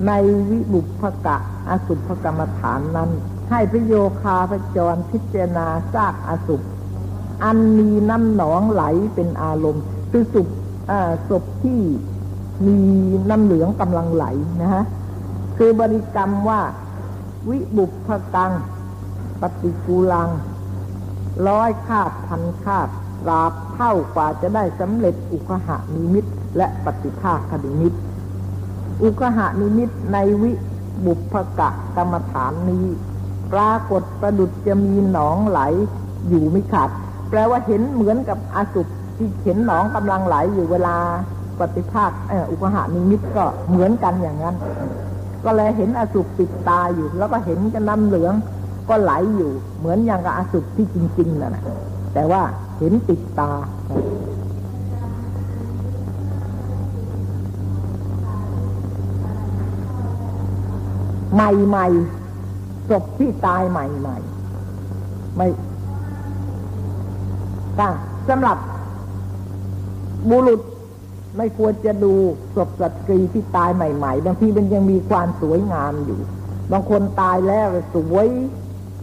[0.08, 0.12] ใน
[0.50, 1.38] วิบุพกะ
[1.70, 3.10] อสุภกรรมฐานนั้น
[3.50, 6.62] ให้พระโยคาพระจรพิจารณาซากอสุภ
[7.44, 8.84] อันมีน้ำหนองไหล
[9.16, 10.48] เป็นอารมณ์คือสุภ
[11.30, 11.82] ศพที่
[12.68, 12.80] มี
[13.30, 14.26] น้ำเหลืองกำลังไหล
[14.62, 14.84] นะฮะ
[15.58, 16.62] คือบริกรรมว่า
[17.50, 18.52] วิบุพกัง
[19.42, 20.30] ปฏิกูลัง
[21.48, 22.88] ร้อยคาบพันคาบ
[23.22, 26.26] ตราบเท่ากว่าจะได้สำเร็จอุคหานิมิต
[26.58, 27.94] และปฏิภาคนิมิต
[29.04, 30.52] อุคหานิมิตในวิ
[31.06, 32.86] บุพกะกรรมฐานนี้
[33.54, 35.60] ปรากฏประดุจจะมีหนองไหล
[36.28, 36.90] อยู่ไม่ขาด
[37.30, 38.82] แปลว่าเห็นเหมือนกับอาสุ
[39.18, 40.96] ที่เห็นหนองกำลังไหลอยู่เวลา
[41.60, 42.12] ปฏิภาค
[42.52, 44.56] อุคหานิมิตก็เหมือนกันอย่างนั้น
[45.46, 48.34] ก็เลยเห็นอสุปิดตาอยู่ แล้วก็เห็นจะน้ำเหลือง
[48.90, 51.64] ก็ไหลอยู่ เหมือนอย่างกับอสุที่จริงๆนั่นแหละ
[52.14, 52.42] แต่ว่า
[52.82, 53.52] เห็นติดตา
[61.34, 65.48] ใหม่ๆศพที่ตายใหม่ๆไม่
[67.80, 67.94] ตั้ง
[68.30, 68.58] สำหรับ
[70.30, 70.62] บุรุษ
[71.38, 72.14] ไม่ควรจะดู
[72.56, 76.20] ศพสตรีที่ตายใหม่ๆ บางทีมันยังมีความสวยงามอยู่
[76.72, 78.28] บางคนตายแล้วสวย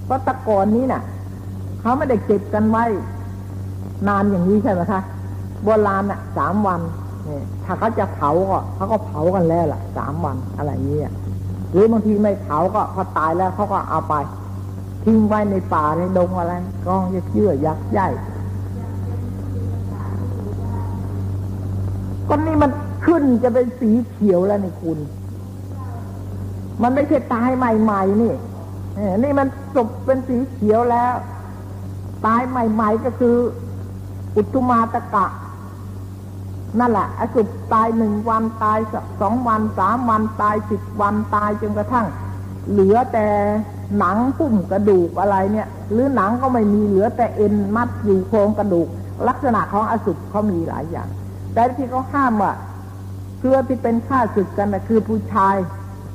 [0.04, 1.02] เพราะตะกอนนี้น่ะ
[1.80, 2.86] เขาไม่ได้เก็บกันไว้
[4.06, 5.00] นานอย่างนี้ใช่ไหมคะ
[5.64, 6.80] โบราณน่ะสามวัน
[7.24, 11.12] เนี่ยถ้าเขาจะเผาก็เขาก็เผากันแล้วล่ะสามวันอะไรเงี้ย
[11.72, 14.14] หรือบางทีไม่เผาก็พอตายแล้วเขาก็เอาไป
[15.04, 16.52] ทิ้งไว้ในป่าในดงอะไร
[16.86, 18.08] กองเยื่อยักษ์ใหญ่
[22.28, 22.70] ก็นี่มัน
[23.06, 24.98] ขึ้นจะเป็นสีเขียวแล้วนี่คุณ
[26.82, 28.34] มันไม่ใช่ตายใหม่ๆนี่
[29.22, 31.14] นี่มันจบเป็นสีเขียวแล้ว
[32.26, 33.36] ตายใหม่ ๆก็คือ
[34.36, 35.26] อุตุมาตะกะ
[36.78, 38.78] นั่นแหละอสุตายหนึ่งวันตาย
[39.20, 42.06] สองวันสามวันตายสิบวันตายจนกระทั่ง
[42.70, 43.26] เหลือแต่
[43.98, 48.88] หนังปุ่มกระดูกอะไรเนี่ย หรือหนังก็ไม่มีเหลือแต่เอ็นมัดอยู่โครงกระดูก
[49.28, 51.08] ลักษณะของอสุภเขามีหลายอย่าง
[51.54, 52.52] แต่ที่เขาห้ามว่า
[53.38, 55.56] เพื่อที่เป็นข้าศึกกันนะคือผู้ชาย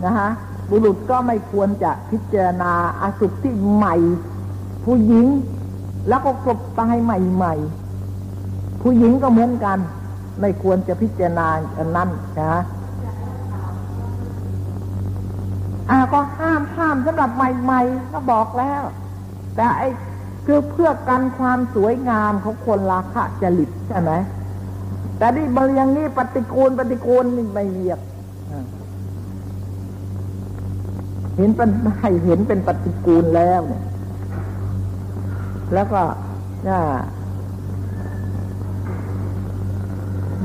[0.06, 0.30] นะฮะ
[0.70, 3.96] บุรุษก็ไม่ควรจะพิจารณาอสุที่ใหม่
[4.86, 5.26] ผู้หญิง
[6.10, 7.83] แล้วก็กบตายใหม่ๆ
[8.84, 9.78] ผู้หญิงก็เหมือนกัน
[10.42, 12.54] ไม่ควรจะพิจารณาอันนั้นนะ
[15.90, 18.84] อาก็ห้ามห้ามสำหรับใหม่ๆก็บอกแล้ว
[19.56, 19.90] แต่ไอ้
[20.46, 24.12] คือเพื่อกันความสวยงามของคนราคะจริตใช่ไหม
[25.18, 28.00] แต่นี่บางอย่างนี้ปฏิกูลปฏิกูลนี่ไม่เรียก
[31.38, 31.70] เห็นเป็น
[32.00, 33.84] ให้เห็นเป็นปฏิกูลแล้วเนี่ย
[35.74, 36.02] แล้วก็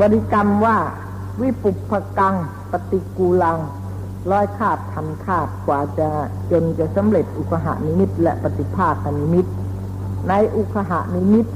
[0.01, 0.77] บริกรรมว่า
[1.41, 2.35] วิปุพกัง
[2.71, 3.59] ปฏิกูลัง
[4.31, 6.09] ร้อยขาดทันขาดกว่าจะ
[6.51, 9.47] จนจะสำเร็จอุคหานิมิตและปฏิภาคนิมิต
[10.29, 11.47] ในอุคหานิมิต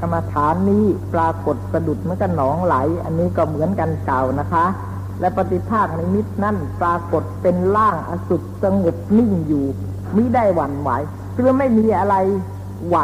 [0.00, 4.66] กรรมฐานนี้ปรากฏสะดุดเมื่อกันหนองไหล อันนี้ก็เหมือนกันเก่านะคะ
[5.20, 9.64] และปฏิภาคในมิตนั่นปรากฏเป็นร่างอสุดสงบนิ่งอยู่
[10.16, 10.90] มิได้หวั่นไหว
[11.34, 12.14] คือไม่มีอะไร
[12.88, 12.96] ไหว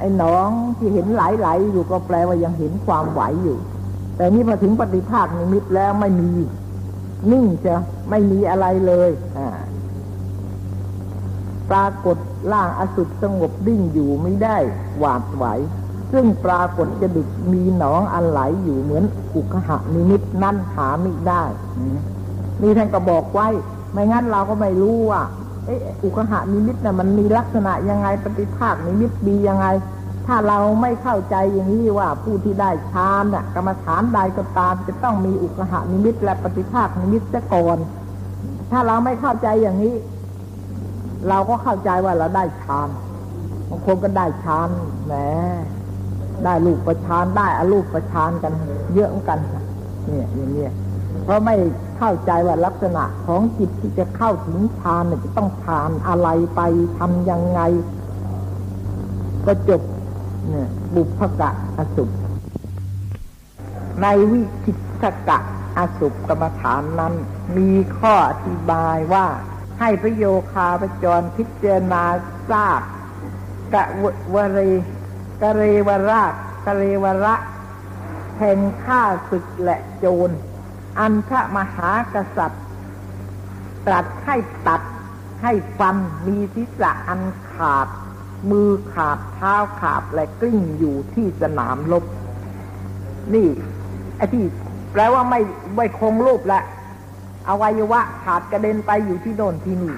[0.00, 3.58] ไอ้หนองที่เห็นไหลๆอยู่ก็แปลว่ายังเห็นความไหวอยู่
[4.16, 6.30] แต่นี่พอถึงปฏิภาคในมิตแล้วไม่มี
[7.30, 7.74] นิ่งจะ
[8.10, 9.10] ไม่มีอะไรเลย
[11.70, 12.16] ปรากฏ
[12.52, 14.56] ร่างอสุดสงบดิ่งอยู่ไม่ได้
[14.98, 15.44] หวาดไหว
[16.12, 21.42] ซึ่งปรากฏจะดุดมีหนองอันไหลอยู่เหมือนอุกหะนิมิตนั่นหาไม่ได้
[22.62, 23.48] นี่ท่านก็บอกไว้
[23.92, 25.22] ไม่งั้นเราก็ไม่รู้ว่า
[25.68, 25.70] อ
[26.04, 29.66] อุกหะนิมิตนะ่ะมันมีลักษณะยังไงปฏิภาคนิมิตดียังไง
[30.26, 37.78] ถ้าเราไม่เข้าใจอย่างนี้ว่าผู้ที่ได้ฌานน่ะกรรมฐานใดก็ตาม จะต้องมีอุกหะนิมิต และปฏิภาคนิมิตซะก่อน
[38.70, 39.94] ถ้าเราไม่เข้าใจอย่างนี้
[41.28, 42.88] เราก็เข้าใจว่าเราได้ฌาน
[43.68, 44.68] บางคนก็ได้ฌาน
[45.06, 45.14] แหม
[46.44, 48.52] ได้ลูกประชานได้อาลูกประชานกัน
[48.94, 49.38] เยอะกัน
[50.06, 50.66] เนี่ยอย่างนี้
[51.24, 51.56] เพราะไม่
[51.96, 56.60] เข้าใจว่าลักษณะของจิตที่จะเข้าถึงฌานจะต้องฌานอะไรไป
[56.98, 57.60] ทำยังไง
[59.46, 59.82] ก็จบ
[60.48, 62.10] เนี่ยบุพกะอสุป
[64.02, 65.38] ในวิจิตกะ
[65.78, 67.14] อสุปกรรมฐานนั้น
[67.56, 69.26] มีข้ออธิบายว่า
[69.78, 72.02] ให้พระโยคาประจรพิจารณา
[72.50, 72.80] ทราบ
[73.74, 73.84] กะ
[74.34, 74.60] วเร
[75.42, 76.22] กะเรวระ
[76.66, 77.34] กะเรวระ
[78.38, 80.30] แห่งข้าศึกและโจร
[80.98, 82.64] อันพระมหากษัตริย์
[83.86, 84.36] ตรัสให้
[84.68, 84.82] ตัด
[85.42, 87.88] ให้ฟันมีศีรษะอันขาด
[88.50, 92.04] มือขาดเท้าขาดและกลิ้งอยู่ที่สนามลบ
[93.34, 93.48] นี่
[94.16, 94.44] ไอ้ที่
[94.92, 95.40] แปลว่าไม่
[95.76, 96.60] ไม่คงรูปละ
[97.48, 99.96] อวัยวะขาดกระเด็นไปอยู่ที่โน่นที่นี่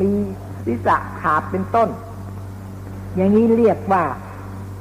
[0.00, 0.10] มี
[0.64, 1.88] ศีรษะขาดเป็นต้น
[3.14, 4.02] อย่างนี้เรียกว่า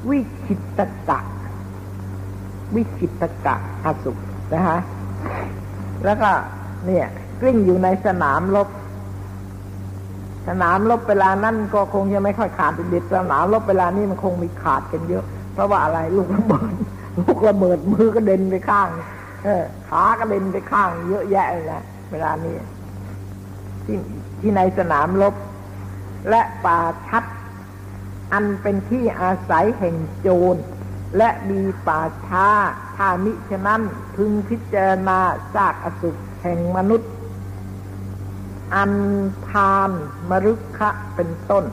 [0.10, 1.20] วิจิตกะ
[2.76, 4.12] วิจิตกะอสุ
[4.54, 4.80] นะฮะ
[6.06, 6.32] แล้วก็
[6.86, 7.08] เนี่ย
[7.42, 8.68] กลิ้งอยู่ในสนามรบ
[10.48, 16.70] สนามรบเวลานั้นก็คงจะไม่ค่อยขาดเด็ดสนามรบเวลานี้มันคงมีขาดกันเยอะ เพราะว่าอะไรลูกระเบิด
[17.20, 18.90] ลูกระเบิดมือก็เด็นไปข้าง
[19.44, 22.56] เออขากระเด็นไปข้าง เยอะแยะเลยนะเวลานี้
[23.86, 23.98] ที่
[24.40, 25.36] ที่ในสนามรบ
[26.30, 27.24] และป่าชัด
[28.34, 30.56] อันเป็นที่อาศัยแห่งโจร
[31.18, 32.48] และมีป่าช้า
[32.96, 33.82] ถ้ามิฉะนั้น
[34.16, 35.20] พึงพิจารณา
[35.54, 36.10] ซากอสุ
[36.42, 37.12] แห่งมนุษย์
[38.76, 38.94] อัน
[39.50, 39.90] ทาน
[40.30, 41.66] มรุขะเป็นต้น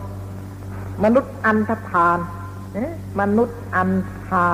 [1.05, 2.19] มนุษย์อันธพาล
[3.21, 3.91] มนุษย์อัน
[4.27, 4.49] ทา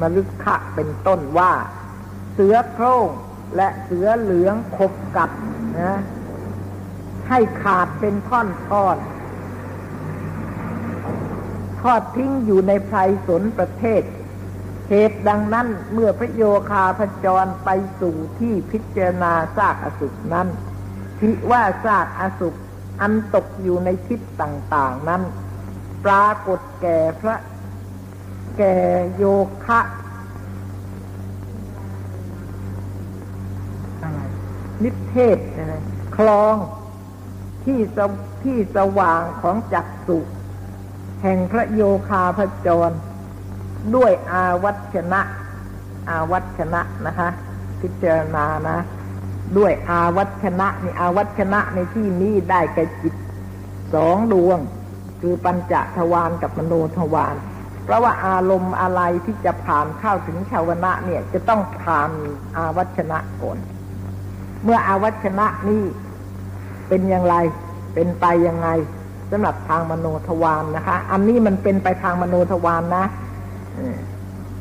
[0.00, 1.52] มฤคะเป็นต้นว่า
[2.32, 3.08] เสือโคร่ง
[3.56, 5.30] และเสือเหลืองขบกัด
[5.80, 6.00] นะ
[7.28, 8.96] ให้ขาดเป็นท่อนท่อน
[11.92, 14.02] อดทิ้งอยู่ในไพรสนประเทศ
[14.88, 17.68] เหตุดังนั้นเมื่อพระโยคาพจรไป
[18.00, 20.48] สู่ที่พิจารณาซากอสุนั้น
[21.18, 22.48] ทิว่าซากอสุ
[23.00, 25.22] อันตกอยู่ในทิศต่างๆนั้น
[26.04, 27.36] ปรากฏแก่พระ
[28.58, 28.74] แก่
[29.16, 29.24] โย
[29.64, 29.80] คะ
[34.82, 35.38] นิเทศ
[36.16, 36.54] คลอง
[37.64, 37.98] ที่ส
[38.44, 40.18] ที่สว่างของจักสุ
[41.22, 42.90] แห่งพระโยคาพจร
[43.94, 45.20] ด้วยอาวัชนะ
[46.08, 47.28] อาวัชนะนะคะ
[47.80, 48.76] พิจารณานะ
[49.58, 53.14] ด้วยอาวัชนะนี่อาวัชนะในที่นี้ได้แก่จิต
[53.94, 54.58] สองดวง
[55.20, 57.36] คือปัญจทวารกับมโนทวาร
[57.84, 62.10] เพราะว่าอารมณ์อะไรที่จะผ่านเข้าถึงชาวนะเนี่ย จะต้องผ่าน
[62.56, 63.58] อาวัชนะก่อน
[64.64, 65.84] เมื่ออาวัชนะนี่
[66.88, 67.34] เป็นอย่างไร
[67.94, 68.68] เป็นไปยังไง
[69.30, 73.04] สำหรับทางมโนทวารนนะคะ อันนี้มันเป็นไปทางมโนทวารนนะ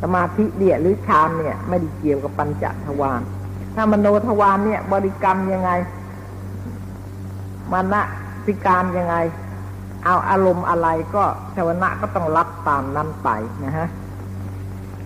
[0.01, 3.21] สมาธิเดียหรือฌานเนี่ย ไม่ได้เกี่ยวกับปัญจทวาร
[3.75, 5.71] ถ้ามโนทวารเนี่ย บริกรรมยังไง
[7.71, 8.01] มานะ
[8.45, 9.15] สิการยังไง
[10.05, 11.23] เอาอารมณ์อะไรก็
[11.55, 13.29] ชาวนะก็ต้องรับตามนั้นไป
[13.65, 13.87] นะฮะ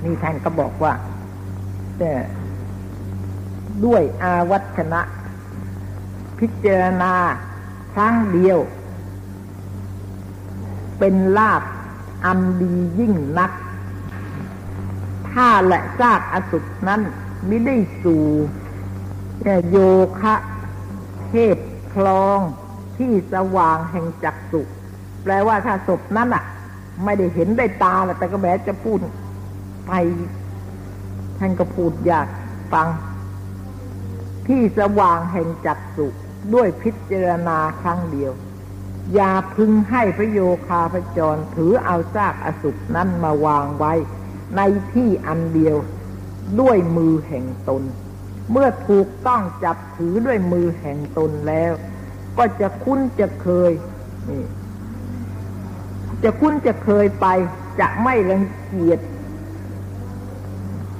[0.03, 0.93] นี่ท่านก็บอกว่า
[3.85, 5.01] ด้วยอาวัชนะ
[6.39, 7.13] พิจารณา
[7.93, 8.59] ครั้งเดียว
[10.99, 11.61] เป็นลาบ
[12.25, 13.51] อันดียิ่งนัก
[15.31, 17.01] ถ้าและซากอสุนั้น
[17.47, 18.23] ไม่ได้สู่
[19.69, 19.77] โย
[20.19, 20.35] คะ
[21.27, 21.57] เทพ
[21.93, 22.39] คลอง
[22.97, 24.61] ที่สว่างแห่งจักสุ
[25.23, 26.43] แปลว่าถ้าศพนั้นอะ
[27.03, 28.99] ไม่ได้เห็นได้ตาแต่ก็แม้จะพูด
[29.87, 29.91] ไป
[31.39, 32.27] ท่านก็พูดอยาก
[32.73, 32.87] ฟัง
[34.47, 36.07] ที่สว่างแห่งจักสุ
[36.53, 38.31] ด้วยพิจารณาครั้งเดียว
[39.13, 43.93] อย่าพึงให้พระโยคาพจรถือเอาซากอสุนั้นมาวางไว้
[44.55, 44.61] ใน
[44.93, 45.77] ที่อันเดียว
[46.59, 47.83] ด้วยมือแห่งตน
[48.51, 51.71] เมื่อถูกต้องจับถือด้วยมือแห่งตนแล้ว
[52.37, 53.71] ก็จะคุ้นจะเคย
[54.29, 54.43] นี่
[56.23, 57.27] จะคุ้นจะเคยไป
[57.79, 58.99] จะไม่รังเกียจ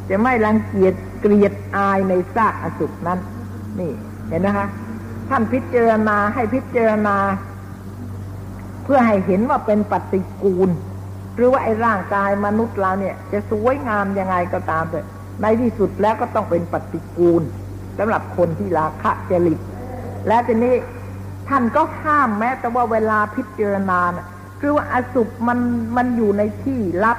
[0.10, 3.20] จะไม่รังเกียจเกลียดอายในซากอสุนั้น
[3.80, 3.92] นี่
[4.28, 4.68] เห็นนะคะ
[5.30, 7.16] ท่านพิจารณาให้พิจารณา
[8.92, 10.70] พื่อให้เห็นว่าเป็นปฏิกูล
[11.36, 15.02] หรือว่าไอ้ร่างกายมนุษย์เราเนี่ย จะสวยงามยังไงก็ตามแต่
[15.42, 17.42] ในที่สุดแล้วก็ต้องเป็นปฏิกูล
[17.98, 19.60] สำหรับคนที่ราคะจริต
[20.28, 20.76] และทีนี้
[21.50, 24.00] ท่านก็ห้ามแม้แต่ว่าเวลาพิจารณา
[24.60, 25.60] คือว่าอสุปมัน
[25.98, 27.18] มันอยู่ในที่ลับ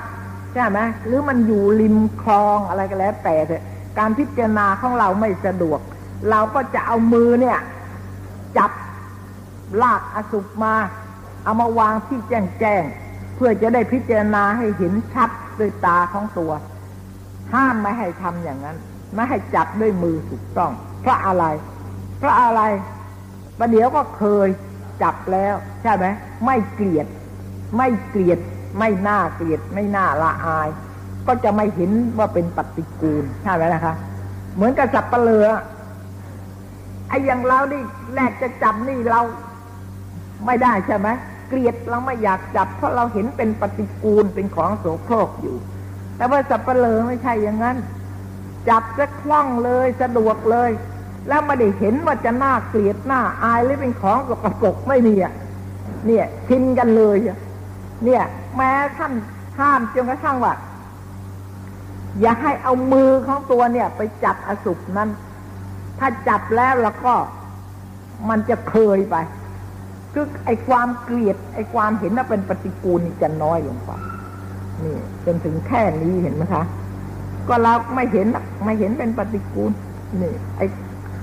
[0.52, 3.64] ใช่ไหมหรือมันอยู่ริมคลองอะไรก็แล้วแต่เถอะ
[3.98, 5.80] การพิจารณาของเราไม่สะดวก
[6.30, 7.58] เราก็จะเอามือเนี่ย
[8.56, 8.70] จับ
[9.82, 10.74] ลากอสุปมา
[11.44, 12.82] เอามาวางที่แจ้งแจ้ง
[13.36, 16.52] เพื่อจะได้พิจารณาให้เห็นชัดด้วยตาของตัว
[17.52, 18.76] ห้ามไม่ให้ทำอย่างนั้น
[19.14, 21.44] ไม่ให้จับด้วยมือถูกต้อง เพราะอะไร
[22.18, 22.60] เพราะอะไร
[23.58, 24.48] ประเดี๋ยวก็เคย
[25.02, 26.06] จับแล้ว ใช่ไหม
[26.46, 27.06] ไม่เกลียด
[27.76, 28.38] ไม่เกลียด
[28.78, 30.68] ไม่น่าเกลียด ไม่น่าละอาย
[31.26, 33.94] ก็จะไม่เห็นว่าเป็นปฏิกูลใช่ไหมนะคะ
[34.54, 35.48] เหมือนกับจับปลาเลือ
[37.08, 37.82] ไอ้อย่างเรานี่
[38.14, 39.20] แรกจะจับนี่เรา
[40.46, 41.08] ไม่ได้ใช่ไหม
[41.48, 45.56] เกลียดเราไม่อยากจับ เพราะเราเห็นเป็นปฏิกูลเป็นของโสโครกอยู่
[46.16, 47.76] แต่ว่าสับเปลือไม่ใช่อย่างนั้น
[48.68, 50.70] จับจะคล่องเลยสะดวกเลย
[51.28, 55.32] แล้วไม่ได้เห็นว่าจะน่าเกลียดหน้าอายหรือเป็นของกระปกไม่มีอะ
[56.06, 57.16] เนี่ยชินกันเลย
[58.04, 58.22] เนี่ย
[58.56, 59.12] แม้ท่าน
[59.58, 60.54] ห้ามจนกระทั่งว่า
[62.20, 65.10] อย่าให้เอามือของตัวเนี่ย ไปจับอสุปนั้น
[65.98, 67.14] ถ้าจับแล้วแล้วก็
[68.28, 69.16] มันจะเคยไป
[70.12, 73.90] คือไอ้ความเกลียดไอ้ความเห็นว่าเป็นปฏิกูลจะน้อยลงไป
[74.82, 76.62] นี่จนถึงแค่นี้เห็นไหมคะ
[77.48, 78.26] ก็เราไม่เห็น
[78.64, 79.70] ไม่เห็นเป็นปฏิกูล
[80.22, 80.66] นี่ ไอ้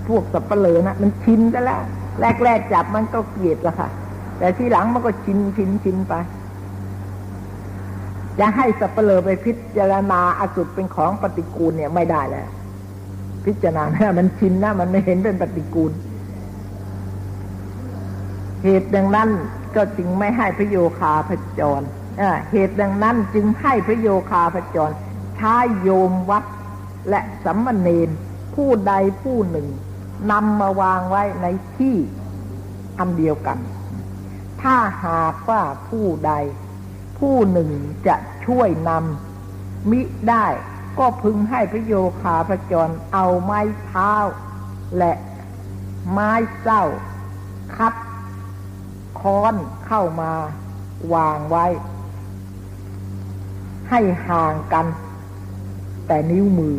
[0.07, 1.81] พวกสับเปลือนะมันชินกันแล้ว
[2.43, 3.89] แรกๆจับมันก็เกลียดละค่ะ
[4.37, 6.13] แต่ทีหลังมันก็ชินชินชินไป
[8.39, 12.47] จะให้สับเปลือไปพิจารณาอสุดเป็นของปฏิกูลเนี่ยไม่ได้แล้ว
[13.45, 15.91] พิจารณานะมันชินนะมันไม่เห็นเป็นปฏิกูล
[18.63, 19.29] เหตุดังนั้น
[19.75, 21.81] ก็จึงไม่ให้พระโยคาพจร
[22.51, 24.93] เหตุดังนั้นจึงให้พระโยคาพจร
[25.35, 26.43] ใช้โยมวัด
[27.09, 28.09] และสัมมเนน
[28.55, 28.93] ผู้ใด
[29.23, 29.67] ผู้หนึ่ง
[30.31, 31.97] นำมาวางไว้ในที่
[32.99, 33.57] อันเดียวกัน
[34.61, 36.33] ถ้าหากว่าผู้ใด
[37.19, 37.69] ผู้หนึ่ง
[38.07, 38.15] จะ
[38.45, 40.47] ช่วยนำมิได้
[40.99, 44.13] ก็พึงให้พระโยคาพระจรเอาไม้เท้า
[44.97, 45.13] และ
[46.11, 46.83] ไม้เส้า
[47.75, 47.93] คัด
[49.19, 49.53] ค้อน
[49.87, 50.31] เข้ามา
[51.13, 51.65] วางไว้
[53.89, 54.85] ให้ห่างกัน
[56.07, 56.75] แต่นิ้วมือ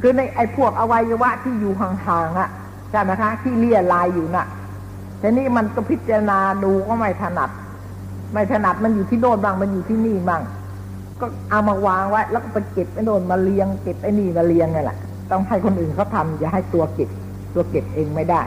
[0.00, 2.50] คือในไอ้พวกอวัยวะที่อยู่ห่างๆอะ
[2.90, 4.46] ใช่ไหมคะ ที่เลี่ยลายอยู่น่ะ
[5.18, 7.50] แต่นี่มันก็พิจารณาดูก็ไม่ถนัด
[8.32, 10.42] ไม่ถนัดมันอยู่ที่โน่นบ้างมันอยู่ที่นี่บ้าง
[11.20, 14.96] ก็เอามาวางไว้ แล้วก็ไปเก็บไอ้โน่นมาเลียงเก็บไอ้นี่มาเลียงไงแหละ
[15.30, 17.08] ต้องให้คนอื่นเขาทำอย่าให้ตัวเก็บ
[17.54, 18.40] ตัวเก็บเองไม่ได้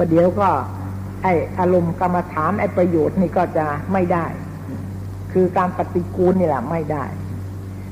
[0.00, 0.48] ประเดี๋ยวก็
[1.22, 1.26] ไอ
[1.58, 4.26] อารมณ์กรรมฐานไอประโยชน์นี่ก็จะไม่ได้
[5.32, 7.04] คือการปฏิกูลนี่แหละไม่ได้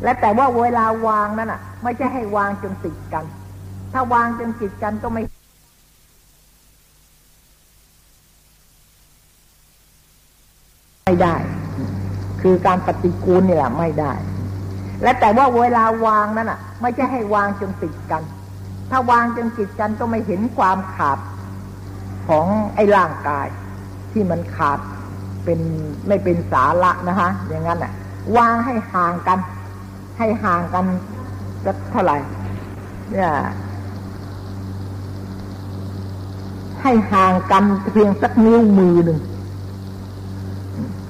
[0.02, 3.24] และแต่ว่าเวลาวางนั่นอะ ไม่ใช่ให้วางจนติดกัน
[3.92, 5.22] ถ้าวางจนติดกันก็ไม่
[11.04, 11.36] ไม่ได้
[12.42, 14.12] คือการปฏิกูลนี่แหละไม่ได้
[15.02, 18.22] และแต่ว่าเวลาวางนั่นอะ ไม่ใช่ให้วางจนติดกัน
[18.90, 21.18] ถ้าวางจนติดกันก็ไม่เห็นความขาด
[22.28, 23.46] ของไอ้ร่างกาย
[24.12, 24.78] ที่มันขาด
[25.44, 25.60] เป็น
[26.08, 27.92] ไม่เป็นสาระนะฮะอย่างนั้นอะ
[28.36, 29.38] วางให้ห่างกัน
[30.18, 30.84] ให้ห่างกัน
[31.64, 32.16] สักเท่าไหร่
[33.12, 33.30] เนี่ย
[36.82, 39.18] ให้ห่างกันเพียงสักนิ้วมือหนึ่ง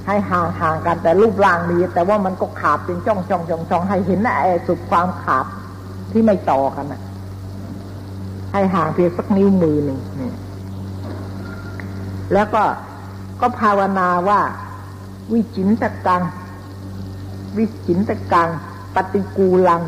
[0.07, 5.46] ให้ห่างห่างกันแต่รูปร่างดีแต่ว่ามันก็ขาดเป็นจ้องจ้องจ้องจ้องให้เห็นไอ้สุดความขาด
[6.12, 7.00] ที่ไม่ต่อกันอะ
[8.52, 10.35] ให้ห่างเพียงสักนิ้วมือหนึ่งเนี่ย
[12.32, 12.64] แล้วก็
[13.40, 14.40] ก็ภาวนาว่า
[15.32, 16.22] วิจินตะกัง
[17.56, 18.48] วิจินตะกัง
[18.94, 19.82] ปฏิกูลัง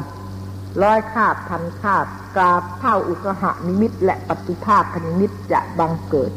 [0.82, 6.30] ร้อยคาบพันคาบกราบเท่าอุกหะนิมิต และปฏิภาคนิมิตจะบังเกิด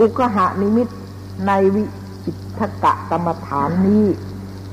[0.00, 0.88] อุกหะนิมิต
[1.46, 1.84] ในวิ
[2.24, 4.06] จิตกะกรรมฐานนี้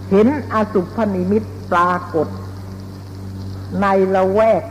[0.10, 2.27] เห็นอสุภนิมิตปรากฏ
[3.82, 4.63] ในละแวก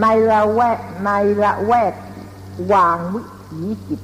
[0.00, 1.10] ในละแวกใน
[1.42, 1.94] ละแวก
[2.72, 4.00] วางวิถีจิต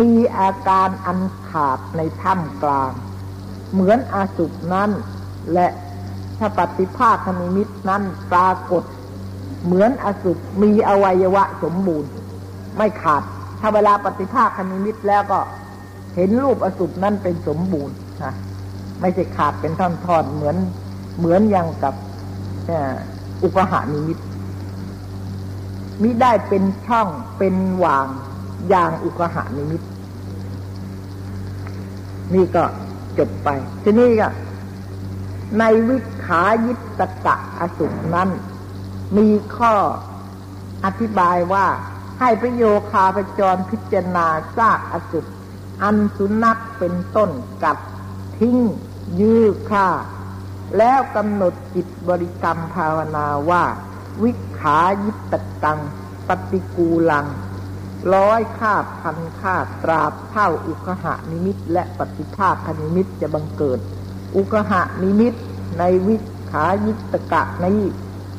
[0.00, 2.92] มีอาการอันขาดในถ้ำกลาง
[3.72, 4.90] เหมือนอาสุปนั้น
[5.52, 5.68] และ
[6.38, 8.82] ถ้าปฏิภาคนิมิตนั้นปรากฏ
[9.64, 12.10] เหมือนอสุปมีอวัยวะสมบูรณ์
[12.76, 13.22] ไม่ขาด
[13.60, 15.40] ถ้าเวลาปฏิภาคนิมิตแล้วก็
[16.14, 18.34] เห็นรูปอสุปนั้นเป็นสมบูรณ์นะ
[19.00, 20.56] ไม่ใช่ขาดเป็นท่อนๆเหมือน
[21.18, 21.94] เหมือนอย่างกับ
[23.44, 24.18] อุปหานิมิต
[26.02, 28.06] มิได้เป็นช่องเป็นหว่าง
[28.68, 29.82] อย่างอุกหานิมิต
[32.34, 32.64] นี่ก็
[33.18, 33.48] จบไป
[33.82, 34.28] ทีนี้ก็
[35.58, 38.28] ในวิขายิตกะอสุนั้น
[39.16, 39.74] มีข้อ
[40.84, 41.66] อธิบายว่า
[42.20, 45.20] ให้ประโยคาพจรพิจารณาซากอสุ
[45.82, 47.30] อันสุนัขเป็นต้น
[47.62, 47.78] กัด
[48.38, 48.58] ทิ้ง
[49.20, 49.88] ยื้อฆ่า
[50.78, 53.64] แล้วกำหนดจิตบริกรรมภาวนาว่า
[54.22, 55.80] วิขายิตตัง
[56.28, 57.26] ปฏิกูลัง
[58.14, 63.80] ร้อยคาบพันคาบตราบเท่าอุคหะนิมิต และปฏิภาคนิมิตจะบังเกิด
[64.36, 65.34] อุคหะนิมิต
[65.78, 66.16] ในวิ
[66.50, 67.82] ขายิตกะนี้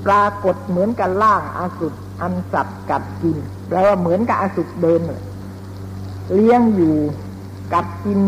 [0.06, 5.02] ปรากฏเหมือนกับล่างอาสุดอันสัตว์กัดกินแปลว่าเหมือนกับอาสุดเดิน
[6.34, 6.98] เลี้ยงอยู่
[7.74, 8.22] กัดกิน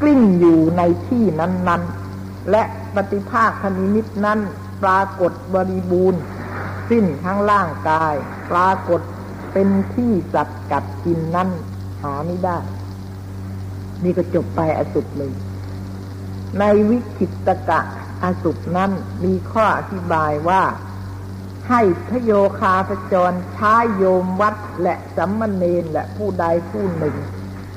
[0.00, 1.82] กลิ้งอยู่ในที่นั้น
[2.16, 2.62] ๆ และ
[2.94, 4.38] ปฏิภาคนิมิตนั้น
[4.82, 6.20] ปรากฏบริบูรณ์
[6.90, 8.14] สิ้นทั้งร่างกาย
[8.50, 9.00] ปรากฏ
[9.52, 11.50] เป็นที่สัตว์กัดกินนั่น
[12.02, 12.58] หาไม่ได้
[14.04, 15.32] นี่ก็จบไปอสุปเลย
[16.58, 17.80] ในวิคิตกะ
[18.24, 18.90] อสุปนั้น
[19.24, 20.62] มีข้ออธิบายว่า
[21.68, 27.16] ให้พโยคาพจรใช้โยมวัดและสัมมเนนและผู้ใดผู้หนึ่ง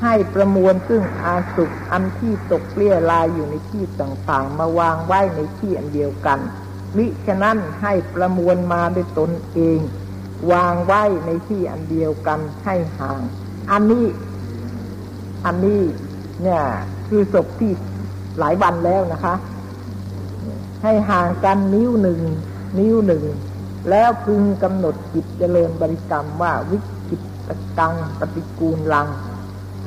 [0.02, 6.40] ให้ประมวลซึ่งอาสุปอันที่ตกเลี่ยลายอยู่ในที่ต่างๆ มาวางไว้ในที่อันเดียวกัน
[6.98, 9.80] มิฉะนั้นให้ประมวลมาด้วยตนเอง
[10.52, 13.22] วางไว้ในที่อันเดียวกันให้ห่าง
[13.72, 14.06] อันนี้
[15.46, 15.82] อันนี้
[16.42, 16.62] เนี่ย
[17.08, 17.72] คือศพที่
[18.40, 19.36] หลายวันแล้วนะคะ
[20.84, 22.20] ให้ห่างกันนิ้วหนึ่ง
[22.80, 23.24] นิ้วหนึ่ง
[23.90, 26.78] แล้วพึงกำหนดจิตเจริญบริกรรมว่าวิ
[27.10, 27.22] จิต
[27.80, 29.08] ตังปฏิกูลลัง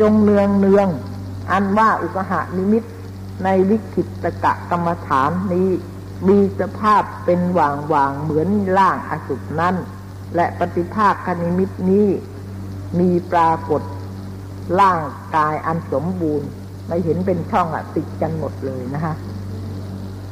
[0.00, 0.88] จงเนืองเนือง
[1.50, 2.84] อันว่าอุกหะนิมิต
[3.44, 5.68] ในวิคิตกะกรรมฐานนี้
[6.28, 9.74] มีสภาพเป็นหว่างหว่างเหมือนล่างอสุปนั้น
[10.36, 12.08] และปฏิภาคคณิมิตนี้
[13.00, 13.82] มีปรากฏ
[14.80, 15.00] ร่าง
[15.36, 16.48] กายอันสมบูรณ์
[16.86, 19.14] ไม่เห็นเป็นช่องอะติดกันหมดเลยนะคะ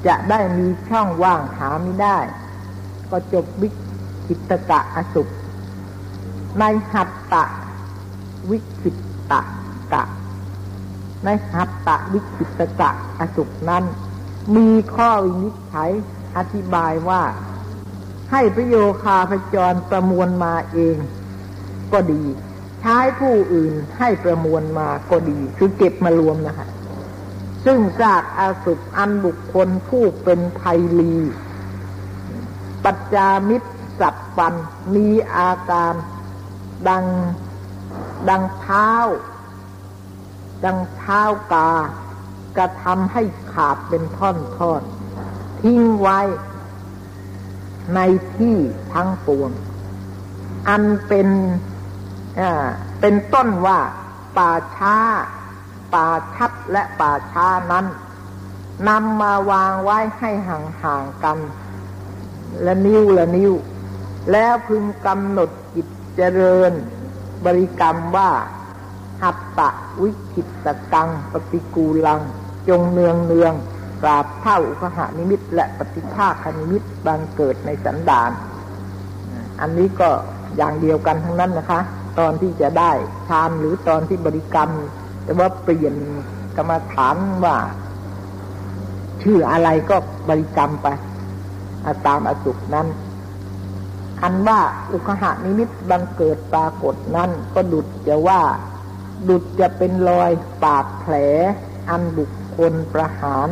[0.06, 2.18] จะได้มีช่องว่างหาไม่ได้
[3.10, 3.68] ก็จบวิ
[4.28, 5.22] กิตกะอสุ
[6.58, 7.44] ในหัตตะ
[8.50, 8.96] วิคิต
[9.30, 9.40] ตะ
[9.92, 10.02] กะ
[11.24, 12.90] ในหัตตะวิคิตกะ
[13.20, 13.84] อสุขนั้น
[14.56, 15.90] มีข้อวินิจฉัย
[16.36, 17.20] อธิบายว่า
[18.32, 20.96] ให้ประโยคาพจรประมวลมาเอง
[21.92, 22.22] ก็ดี
[22.80, 26.68] ใช้ผู้อื่นให้ประมวลมาก็ดี คือเก็บมารวมนะคะ
[27.64, 30.60] ซึ่งจากอาสุขอันบุคคลผู้เป็นไพ
[30.98, 31.14] ลี
[32.84, 33.70] ปัจจามิตร
[34.00, 34.54] สับฟัน
[34.94, 35.94] มีอาการ
[36.88, 37.04] ดัง
[38.28, 38.90] ดังเท้า
[40.64, 41.22] ดังเท้า
[41.52, 41.70] กา
[42.56, 43.22] กระทำให้
[43.52, 44.82] ขาดเป็นท่อนท่อน
[45.60, 46.20] ทิ้งไว้
[47.94, 48.00] ใน
[48.34, 48.56] ที่
[48.92, 49.50] ทั้งปวง
[50.68, 51.28] อันเป็น
[53.00, 53.78] เป็นต้นว่า
[54.36, 54.96] ป่าช้า
[55.94, 57.86] ป่าชัดและป่าช้านั้น
[58.88, 61.38] นำมาวางไว้ให้ห่างๆกัน
[62.66, 63.52] ละนิ้วละนิ้ว
[64.32, 65.86] แล้วพึงกำหนดจิต
[66.16, 66.72] เจริญ
[67.44, 68.30] บริกรรมว่า
[69.22, 69.68] หัตตะ
[70.02, 72.20] วิคิตกัง ปฏิกูลัง
[72.68, 73.54] จงเนืองเนือง
[74.02, 78.30] ปราบเท่าอุคหานิมิต และปฏิภาคนิมิตบังเกิดในสันดาน
[79.60, 80.10] อันนี้ก็
[80.56, 81.80] อย่างเดียวกันทั้งนั้นนะคะ
[82.18, 82.92] ตอนที่จะได้
[83.28, 84.70] ฌานหรือตอนที่บริกรรม
[85.24, 85.94] แต่ว่าเปลี่ยน
[86.56, 87.56] กรรมฐานว่า
[89.22, 89.96] ชื่ออะไรก็
[90.28, 90.88] บริกรรมไป
[92.06, 92.86] ตามอสุกนั้น
[94.22, 94.60] อันว่า
[94.92, 98.42] อุคหานิมิตบังเกิดปรากฏนั้นก็ดุดจะว่า
[99.28, 100.30] ดุดจะเป็นรอย
[100.64, 101.14] ปากแผล
[101.88, 103.48] อันบุคคลประหาร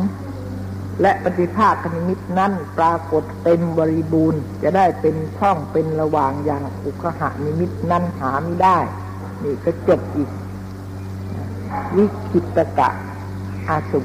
[1.01, 8.77] และปฏิภาคนิมิตนั้นปรากฏเต็มบริบูรณ์ จะได้เป็นช่องเป็นระหว่างอย่างอุคหานิมิตนั้นหาไม่ได้
[9.43, 10.29] นี่ก็จบอีก
[11.95, 12.89] วิคิตกะ
[13.69, 14.01] อาสุ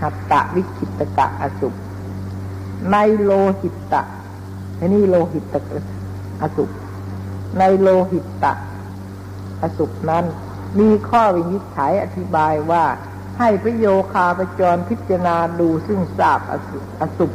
[0.00, 1.68] หัตตะวิคิตกะอาสุ
[2.92, 4.02] ในโลหิตตะ
[4.78, 5.60] นนี้โลหิตตะ
[6.42, 6.64] อสุ
[7.58, 8.52] ในโลหิตตะ
[9.62, 10.24] อสุนั้น
[10.78, 12.84] มีข้อวินิจฉัยอธิบายว่า
[13.38, 17.26] ให้พระโยคาประจรพิจารณาดูซึ่งทราบอสุอสุ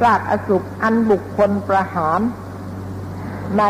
[0.00, 2.20] ทราบอสุอันบุคคลประหาร
[3.58, 3.64] ใน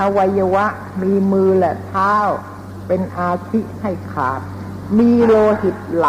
[0.00, 0.66] อวัยวะ
[1.02, 2.14] มีมือและเท้า
[2.86, 4.40] เป็นอาทิให้ขาด
[4.98, 6.08] มีโลหิตไหล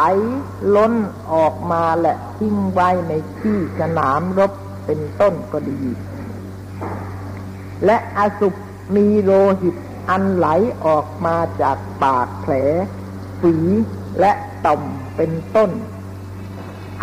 [0.75, 0.93] ล้น
[1.33, 4.51] ออกมาและทิ้งไว้ในที่สนามรบ
[4.85, 5.81] เป็นต้นก็ดี
[7.85, 8.55] และอสุป
[8.95, 9.31] มีโล
[9.61, 9.75] หิต
[10.09, 10.47] อันไหล
[10.85, 12.53] ออกมาจากปากแผล
[13.41, 13.55] ฝี
[14.19, 14.31] และ
[14.65, 14.81] ต่อม
[15.15, 15.71] เป็นต้น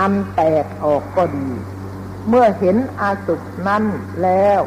[0.00, 1.48] อันแตกออกก็ดี
[2.28, 3.84] เมื่อเห็นอาสุปนั้น
[4.22, 4.61] แล้ว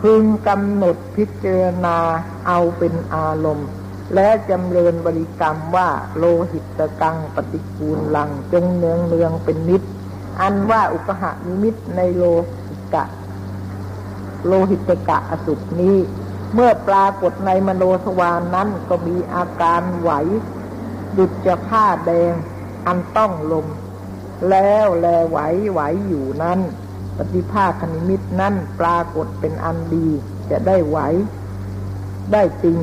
[0.00, 1.98] พึงกำหนดพิจารณา
[2.46, 3.68] เอาเป็นอารมณ์
[4.14, 9.82] และจำเริญบริกรรมว่าโลหิตกังปฏิกูลลังจงเนืองเนืองเป็นนิด
[10.40, 12.24] อันว่าอุปหานิมิตในโล
[12.68, 13.04] หิตะ
[14.46, 15.96] โลหิตกะอสุนี้
[16.54, 20.10] เมื่อปรากฏในมโนสวานนั้นก็มีอาการไหว
[21.16, 22.32] ดุจจะผ้าแดง
[22.86, 23.66] อันต้องลม
[24.50, 25.38] แล้วแลไหว
[25.72, 26.58] ไหวอยู่นั้น
[27.16, 30.08] ปฏิภาคนิมิตนั้นปรากฏเป็นอันดี
[30.50, 30.98] จะได้ไหว
[32.32, 32.76] ได้จริง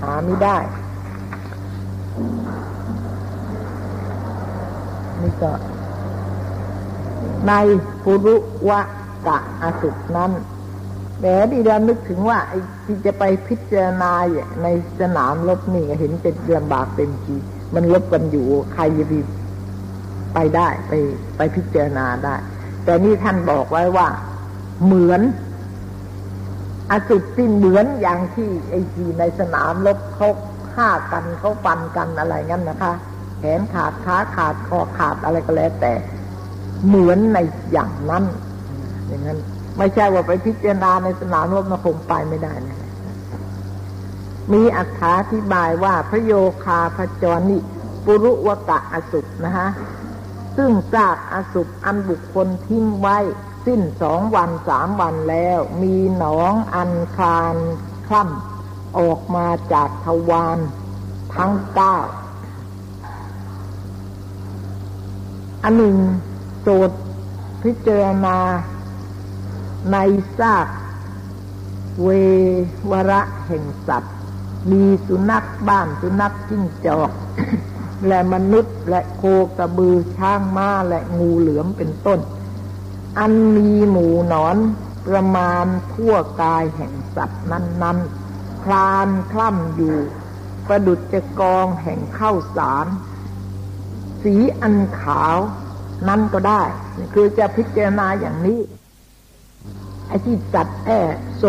[0.00, 0.58] หาไม่ได้
[5.22, 5.52] นี่ก็
[7.46, 7.52] ใน
[8.04, 8.36] ปุรุ
[8.68, 8.80] วะ
[9.26, 10.32] กะอสุนั้น
[11.20, 14.12] แต่ที่เรานึกถึงว่าไอ้ที่จะไปพิจารณา
[14.62, 14.66] ใน
[15.00, 17.36] สนามรบนี่เห็นเป็นลำบากเต็มที
[17.74, 19.04] มันลบกันอยู่ ใครจะ
[20.34, 20.92] ไปได้ไป
[21.36, 22.34] ไปพิจารณาได้
[22.84, 24.06] แต่นี่ท่านบอกไว้ว่า
[24.84, 25.20] เหมือน
[26.90, 30.28] อสุที่เหมือนอย่างที่ไอ้ทีในสนามรบเขา
[30.72, 32.92] ฆ่ากันเขาฟันกันอะไรงั้นนะคะ
[33.38, 35.92] แขนขาดขาขาดคอขาดอะไรก็แล้ว แต่
[36.86, 37.38] เหมือนใน
[37.72, 38.24] อย่างนั้น
[39.08, 39.38] อย่างนั้น
[39.78, 42.76] ไม่ใช่ว่าไปพิจารณาในสนามรบนะคงไปไม่ได้นะ
[44.52, 46.32] มีอัธาธิบายว่าพระโย
[46.64, 47.58] คาพจรนิ
[48.04, 49.68] ปุรุวกะอสุนะฮะ
[50.56, 53.18] ซึ่งซากอสุอันบุคคลทิ้งไว้
[53.66, 57.56] สิ้นสองวันสามวันแล้ว มีหนองอันคาน
[58.06, 60.58] คล่ำออกมาจากทวาร
[61.34, 61.96] ทั้งเก้า
[65.62, 65.96] อันหนึ่ง
[66.62, 66.98] โจทย์
[67.62, 68.38] พิจารณา
[69.92, 69.96] ใน
[70.38, 70.66] ซาก
[72.02, 72.08] เว
[72.90, 74.15] วระแห่งสัตว์
[74.70, 77.10] มีสุนัขบ้านสุนัขจิ้งจอก
[78.06, 79.22] และมนุษย์และโค
[79.58, 82.20] กระบือช้างม้าและงูเหลือมเป็นต้น
[83.18, 84.56] อันมีหมูหนอน
[85.06, 89.96] ประมาณทั่วกายแห่งสัตว์นั้นๆ คลานคล่ำอยู่
[90.66, 92.86] ประดุจจะกองแห่งข้าวสาร
[94.22, 95.36] สีอันขาว
[96.08, 96.62] นั่นก็ได้
[97.14, 98.60] คือจะพิจารณาอย่างนี้
[100.06, 100.90] ไอ้ที่จัดแอ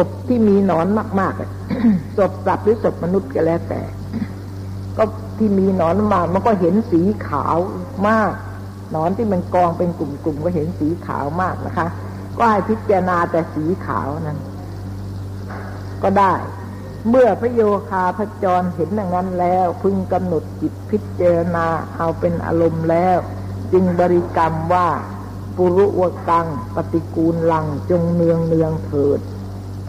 [0.05, 0.87] พที่มีหนอน
[1.19, 3.81] มากๆศพสัตว์หรือศพมนุษย์ก็แล้วแต่
[4.97, 5.03] ก็
[5.37, 7.57] ที่มีหนอนมากมันก็เห็นสีขาว
[8.07, 8.31] มาก
[8.91, 11.87] หนอนที่มันกองเป็นกลุ่มๆก็เห็นสีขาวมากนะคะ
[12.37, 14.39] ก็ให้พิจารณาแต่สีขาวนั้น
[16.03, 16.33] ก็ได้
[17.09, 21.65] เมื่อพระโยคาพระจรเห็นอย่างนั้นแล้ว พึงกำหนดจิตพิจารณา
[21.97, 23.17] เอาเป็นอารมณ์แล้ว
[23.73, 24.87] จึงบริกรรมว่า
[25.55, 29.19] ปุรุวกัง ปฏิกูลลังจงเนืองเนืองเถิด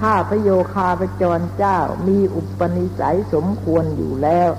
[0.01, 1.79] ถ้าพระโยคาพจรเจ้า
[2.09, 4.51] มีอุปนิสัยสมควรอยู่แล้ว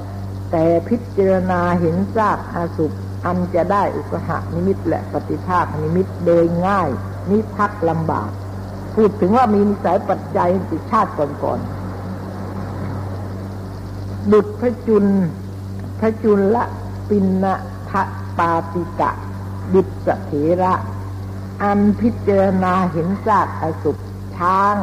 [0.52, 2.92] แต่พิจารณาเห็นซากอาสุป
[3.26, 6.90] อันจะได้อุกหะนิมิตและปฏิภาคนิมิตโดยง่าย
[7.30, 8.30] นิทักลำบาก
[8.96, 15.06] พูดถึงว่ามีนิสัยปัจจัยติชาติก่อนๆดุดพระจุล
[16.00, 16.64] พระจุลละ
[17.10, 17.56] ปินะ
[17.90, 18.04] ทะ
[18.38, 19.12] ปาติกะ
[19.74, 20.32] ดิสเถ
[20.62, 20.74] ระ
[21.64, 23.98] อันพิจารณาเห็นซากอสุป
[24.36, 24.76] ช้าง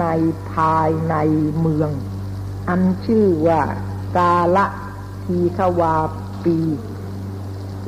[0.00, 0.06] ใน
[0.52, 1.16] ภายใน
[1.60, 1.90] เมือง
[2.68, 3.60] อันชื่อว่า
[4.16, 4.66] กาละ
[5.24, 5.94] ทีขวา
[6.44, 6.58] ปี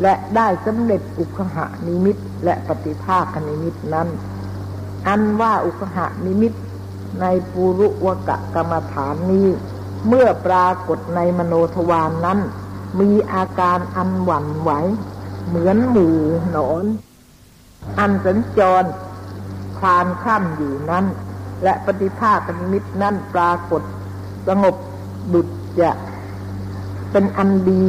[0.02, 4.08] และได้สำเร็จอุคหะนิมิตและปฏิภาคนิมิตนั้น
[5.08, 6.52] อันว่าอุคหะนิมิต
[7.20, 9.48] ในปุรุวกะกรรมฐานนี้
[10.08, 12.38] เมื่อปรากฏในมโนทวานนั้น
[13.00, 14.70] มีอาการอันหวั่นไหว
[15.46, 16.08] เหมือนหมู
[16.50, 16.84] หนอน
[17.98, 18.84] อันสัญจร
[19.78, 21.04] คลานข้ามอยู่นั้น
[21.62, 23.82] และปฏิภาคนิมิตนั้นปรากฏ
[24.48, 24.74] สงบ
[25.34, 25.48] ดุจ
[25.80, 25.90] จะ
[27.10, 27.86] เป็นอันดี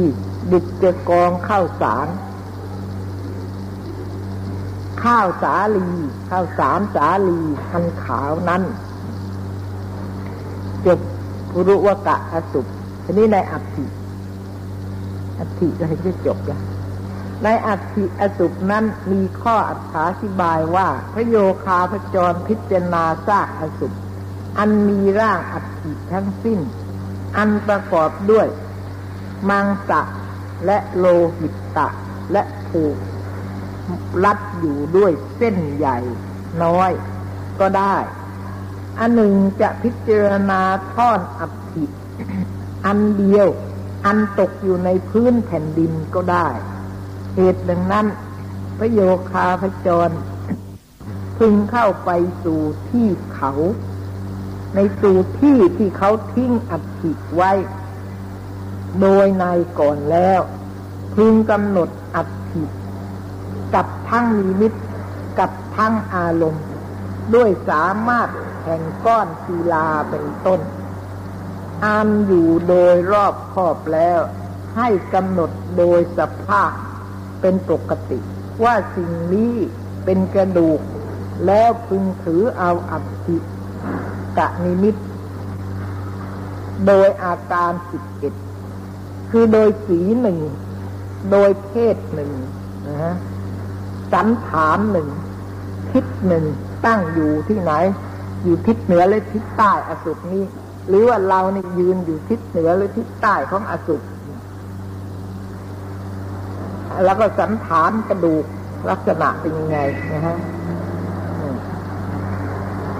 [0.52, 2.08] ดุจจะกองข้าวสาร
[5.04, 5.88] ข้าวสาลี
[6.30, 7.40] ข้าวสารสาลี
[7.70, 8.62] อันขาวนั้น
[10.86, 11.00] จบ
[11.52, 12.66] ปุรุวกะอสุป
[13.04, 13.84] ทีนี้ในอัติ
[15.38, 16.60] อัตถิก็เห็นจะจบแล้ว
[17.44, 23.92] ในอัติอสุปนั้นมีข้ออัถาธิบายว่า พระโยคาพจรพิจารณาซากอสุป
[24.58, 26.60] อันมีร่างอัติทั้งสิ้น
[27.36, 28.46] อันประกอบด้วย
[29.48, 30.00] มังสะ
[30.66, 31.06] และโล
[31.38, 31.88] หิตตะ
[32.32, 32.96] และผูก
[34.24, 35.98] รัดอยู่ด้วยเส้นใหญ่
[36.64, 36.90] น้อย
[37.60, 37.96] ก็ได้
[38.98, 40.60] อันหนึ่งจะพิจารณา
[40.94, 41.84] ท่อนอัฐิ
[42.86, 43.48] อันเดียว
[44.06, 46.48] อันตกอยู่ในพื้นแผ่นดินก็ได้
[47.34, 48.06] เหตุดังนั้น
[48.78, 49.00] พระโย
[49.30, 50.10] คาพจร
[51.38, 52.10] พึงเข้าไป
[52.44, 52.60] สู่
[52.90, 53.52] ที่เขา
[54.74, 57.52] ในสู่ที่ที่เขาทิ้งอัฐิไว้
[59.00, 59.44] โดยใน
[59.78, 60.40] ก่อนแล้ว
[61.14, 62.64] พึงกำหนดอัฐิ
[63.74, 64.72] กับทั้งนิมิต
[65.38, 66.64] กับทั้งอารมณ์
[67.34, 68.28] ด้วยสามารถ
[68.64, 70.60] แห่งก้อนศิลาเป็นต้น
[71.84, 74.20] อันอยู่โดยรอบครอบแล้ว
[74.76, 76.72] ให้กำหนดโดยสภาพ
[77.40, 78.18] เป็นปกติ
[78.64, 79.54] ว่าสิ่งนี้
[80.04, 80.80] เป็นกระดูก
[81.46, 83.36] แล้วพึงถือเอาอัฐิ
[84.38, 84.96] กะนิมิต
[86.86, 88.34] โดยอาการสิบเอ็ด
[89.30, 90.38] คือโดยสีหนึ่ง
[91.30, 92.30] โดยเพศหนึ่ง
[92.88, 93.14] นะฮะ
[94.12, 95.08] สันฐานหนึ่ง
[95.92, 96.44] ทิศหนึ่ง
[96.86, 97.72] ตั้งอยู่ที่ไหน
[98.44, 100.44] อยู่ทิศเหนือหรือทิศใต้อสุปนี้
[100.88, 104.00] หรือว่าเรานี่ยืนอยู่ทิศเหนือหรือทิศใต้ของอสุป
[107.04, 108.44] แล้วก็สันฐานกระดูก
[108.90, 109.78] ลักษณะเป็นยังไง
[110.12, 110.36] นะฮะ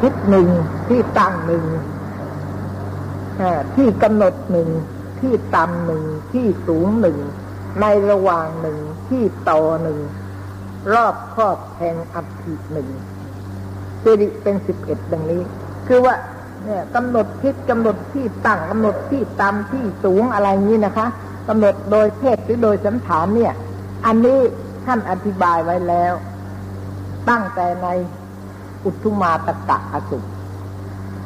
[0.01, 0.49] ทิศหนึ่ง
[0.89, 1.65] ที่ตั้งหนึ่ง
[3.77, 4.69] ที่กำหนดหนึ่ง
[5.21, 7.19] ที่ต่ำหนึ่งที่สูงหนึ่ง
[7.81, 8.79] ในระหว่างหนึ่ง
[9.09, 9.99] ที่ต่อหนึ่ง
[10.93, 12.89] รอบครอบแห่งอัฐิหนึ่ง
[14.03, 15.43] สิริเป็นสิบเอ็ดดังนี้
[15.89, 16.15] คือว่า
[16.65, 21.07] เนี่ยกำหนดทิศกำหนดที่ตั้งกำหนดที่ต่ำที่สูงอะไรนี้นะคะ
[21.49, 23.53] กำหนดโดยเพศหรือโดยสันฐานเนี่ย
[24.07, 24.39] อันนี้
[24.87, 26.13] ท่านอธิบายไว้แล้ว
[27.31, 27.89] ตั้งแต่ใน
[28.85, 30.25] อุทุมาตกะอสุป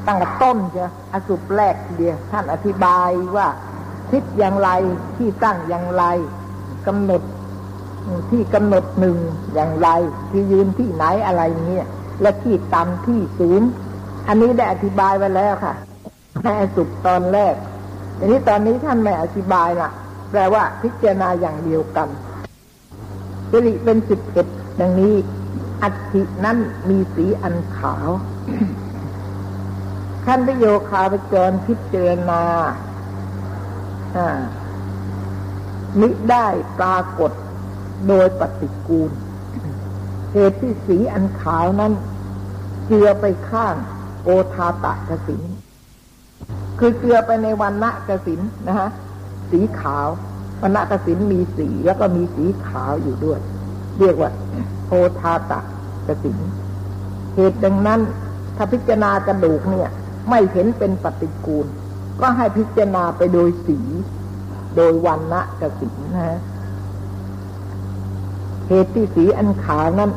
[0.07, 3.49] ตั้งแต่ต้นเจ้ะอสุปแรกเดียวท่านอธิบายว่า
[4.11, 4.71] ทิศอย่างไร
[5.17, 6.05] ที่ตั้งอย่างไร
[6.87, 7.23] กำหนด
[8.31, 9.19] ที่กำหนดหนึ่ง
[9.55, 9.89] อย่างไร
[10.31, 11.87] ที่ยืนที่ไหนอะไรเงี้ย
[12.21, 13.63] และที่ต่ำที่สูง
[14.29, 15.75] อันนี้ได้อธิบายไว้แล้วค่ะ
[16.43, 17.55] ในอสุปตอนแรก
[18.19, 19.91] ทีนี้ตอนนี้ท่านไม่อธิบายละ
[20.31, 22.09] แปลว่าพิจารณาอย่างเดียวกัน
[23.57, 24.47] สิริเป็นสิบเอ็ด
[24.81, 25.15] ดังนี้
[25.83, 28.09] อัฐินั้นมีสีอันขาว
[30.25, 32.43] ขั้นพโยคาไปจรพิจารณา
[36.01, 36.47] มิได้
[36.79, 37.33] ปรากฏ
[38.09, 39.11] โดยปฏิกูล
[40.33, 41.93] เหตุที่สีอันขาวนั้น
[42.87, 43.75] เจือไปข้าง
[44.25, 45.43] โอทาตะกสิน
[46.79, 48.89] คือเจือไปในวันณะกสินนะฮะ
[49.51, 50.09] สีขาว
[50.67, 53.41] วันณะกสินมีสีแล้วก็มีสีขาวอยู่ด้วย
[54.01, 54.31] เรียกว่า
[54.89, 55.61] โอทาตะ
[56.07, 56.39] กสิน
[57.35, 58.01] เหตุดังนั้น
[58.57, 59.89] ถ้าพิจารณากระดูกเนี่ย
[60.31, 61.67] ไม่เห็นเป็นปฏิกูล
[62.21, 63.79] ก็ให้พิจารณาไปโดยสี
[64.77, 66.39] โดยวันณะกสีนะฮะ
[68.69, 70.11] เหตุที่สีอันขาวนั้น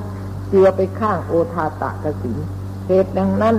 [0.50, 2.38] เจือไปข้างโอทาตะกสิน
[2.88, 3.56] เหตุดังนั้น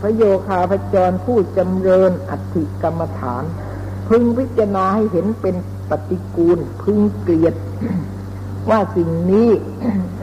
[0.00, 3.44] พระโยคาพจรผู้จำเริญอัติกรรมฐาน
[4.08, 5.54] พึงพิจารณาให้เห็นเป็น
[5.92, 7.54] ปฏิกูล พึงเกลียด
[8.70, 9.48] ว่าสิ่งนี้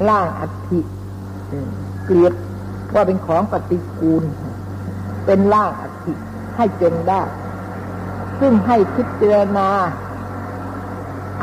[0.10, 0.80] ร่างอัติ
[2.06, 2.34] เกลียด
[2.94, 4.24] ว่าเป็นของปฏิกูล
[5.26, 6.14] เป็นร่างอัติ
[6.56, 7.22] ให้เจนได้
[8.40, 9.70] ซึ่งให้พิจารณา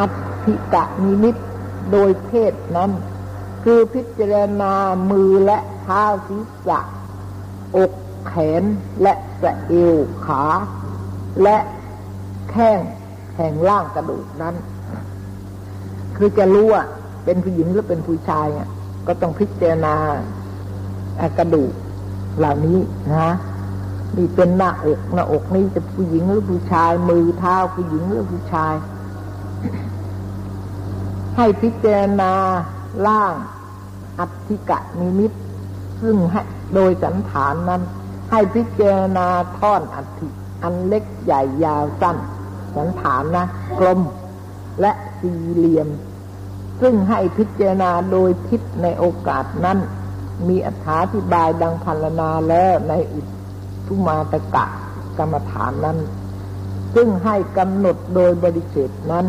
[0.00, 0.06] อั
[0.44, 1.36] ติกะนิมิต
[1.90, 2.90] โดยเพศนั้น
[3.64, 4.72] คือพิจารณา
[5.10, 6.80] มือและเท้าศีรษะ
[7.76, 7.92] อก
[8.26, 8.62] แขน
[9.02, 9.96] และสะเอว
[10.26, 10.44] ขา
[11.42, 11.58] และ
[12.50, 12.80] แข้ง
[13.36, 14.54] แห่งล่างกระดูกนั้น
[16.16, 16.82] คือจะรู้ว่า
[17.24, 18.68] เป็นผู้หญิงหรือเป็นผู้ชายอะ
[19.06, 19.94] ก็ต้องพิจารณา
[21.38, 21.72] กระดูก
[22.38, 22.78] เหล่านี้
[23.14, 23.30] นะ
[24.16, 28.74] นี่เป็นหน้าอกหน้าอกนี่จะผู้หญิงหรือผู้ชาย มือเท้าผู้หญิงหรือผู้ชาย
[31.36, 32.32] ให้พิจารณา
[33.06, 33.34] ล่าง
[34.18, 35.32] อัติกะนิมิต
[36.02, 36.16] ซึ่ง
[36.74, 37.82] โดยสันฐานนั้น
[38.30, 39.28] ให้พิจารณา
[39.58, 40.28] ท่อนอัติ
[40.62, 42.16] อันเล็กใหญ่ยาวสั้น
[42.76, 43.44] สันฐานนะ
[43.80, 44.00] กลม
[44.80, 45.88] และสี่เหลี่ยม
[46.80, 49.78] ซึ่งให้พิจารณาโดยทิศในโอกาสนั้น
[50.48, 50.68] มีอ
[51.14, 53.20] ธิบายดังพันนาแล้วในอุ
[53.86, 54.64] ทุมาตกะ
[55.18, 55.98] กรรมฐานนั้น
[56.94, 59.26] ซึ่งให้กำหนดโดยบริเศษนั้น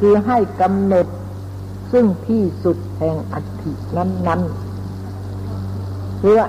[0.00, 1.06] คือให้กำหนด
[1.92, 6.40] ซึ่งที่สุดแห่งอัฐินั้นๆเพื่อ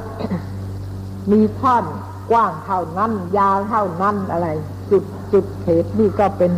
[1.31, 1.85] มีท่อน
[2.31, 4.47] กว้างเท่านั้น ยาวเท่านั้นอะไร
[4.91, 5.03] จุด
[5.33, 6.53] จุดเขตนี่ก็เป็น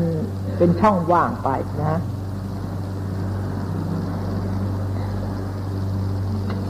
[0.57, 1.49] เป็นช่องว่างไป
[1.83, 1.99] นะ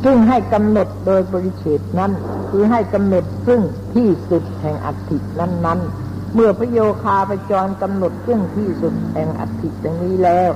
[0.03, 2.11] ซึ่งให้กำหนดโดยบริเฉดนั้น
[2.49, 3.61] คือให้กำหนดซึ่ง
[3.95, 10.51] ที่สุดแห่งอัฐินั้น ๆ เมื่อพระโยคาไปจรกำหนดซึ่งที่สุดแห่งอัฐิอย่างนี้แล้ว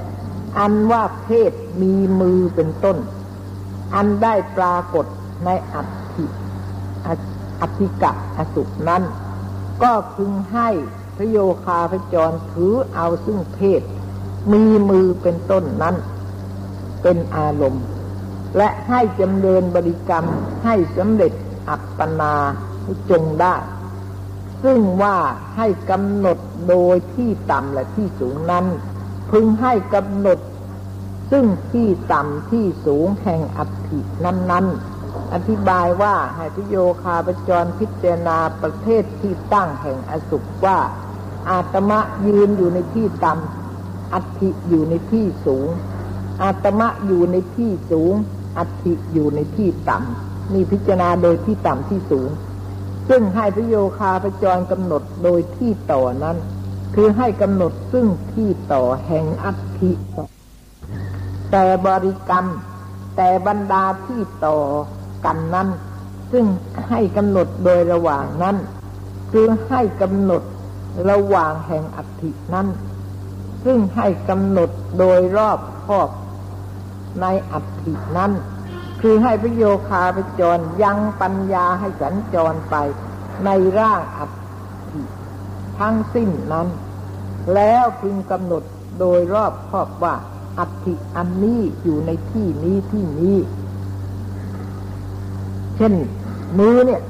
[0.59, 2.97] อันว่าเพศมีมือเป็นต้น
[3.95, 5.05] อันได้ปรากฏ
[5.45, 5.81] ในอั
[6.15, 6.25] ติ
[7.61, 9.03] อัติกะอสุนั้น
[9.83, 10.69] ก็พึงให้
[11.17, 13.81] พระโยคาพจรถือเอาซึ่งเพศ
[14.51, 15.95] มีมือเป็นต้นนั้น
[17.01, 17.85] เป็นอารมณ์
[18.57, 20.25] และให้จำเริญบริกรรม
[20.63, 21.33] ให้สำเร็จ
[21.69, 22.33] อัปปนา
[23.09, 23.55] จงได้
[24.63, 25.17] ซึ่งว่า
[25.55, 26.37] ให้กำหนด
[26.69, 28.65] โดยที่ต่ำและที่สูงนั้น
[29.31, 30.39] พึงให้กำหนด
[31.31, 34.65] ซึ่งที่ต่ำที่สูงแห่งอัตินั้น
[34.99, 40.79] ๆอธิบายว่าให้พิโยคาปจรพิจารณาประเทศที่ตั้งแห่งอสุขว่า
[41.49, 45.67] อาตมะยืนอยู่ในที่ต่ำอัติอยู่ในที่สูง
[46.43, 48.13] อาตมะอยู่ในที่สูง
[48.57, 52.29] อัติอยู่ในที่ต่ำนี่พิจารณาโดยที่ต่ำที่สูง
[53.09, 56.37] ซึ่งให้พิโยคาปจรกำหนดโดยที่ต่อนั้น
[56.95, 59.91] คือให้กำหนดซึ่งที่ต่อแห่งอัตถิ
[61.51, 62.45] แต่บริกรรม
[63.15, 64.57] แต่บรรดาที่ต่อ
[65.25, 65.67] กันนั้น
[66.31, 66.45] ซึ่ง
[66.89, 68.55] ให้กำหนดโดยระหว่างนั้น
[69.31, 70.41] คือให้กำหนด
[71.09, 72.67] ระหว่างแห่งอัตินั้น
[73.65, 74.69] ซึ่งให้กำหนด
[74.99, 76.09] โดยรอบครอบ
[77.21, 78.31] ในอัตินั้น
[79.01, 82.75] คือให้พโยคาไปจรยังปัญญาให้สัญจรไป
[83.45, 85.01] ในร่างอัติ
[85.79, 86.67] ทั้งสิ้นนั้น
[87.53, 88.63] แล้วพึงกำหนด
[88.99, 90.15] โดยรอบครอบว่า
[90.59, 93.37] อัฐิอันนี้อยู่ในที่นี้ที่นี้
[95.77, 95.93] เช่น
[96.59, 97.01] มือเนี่ย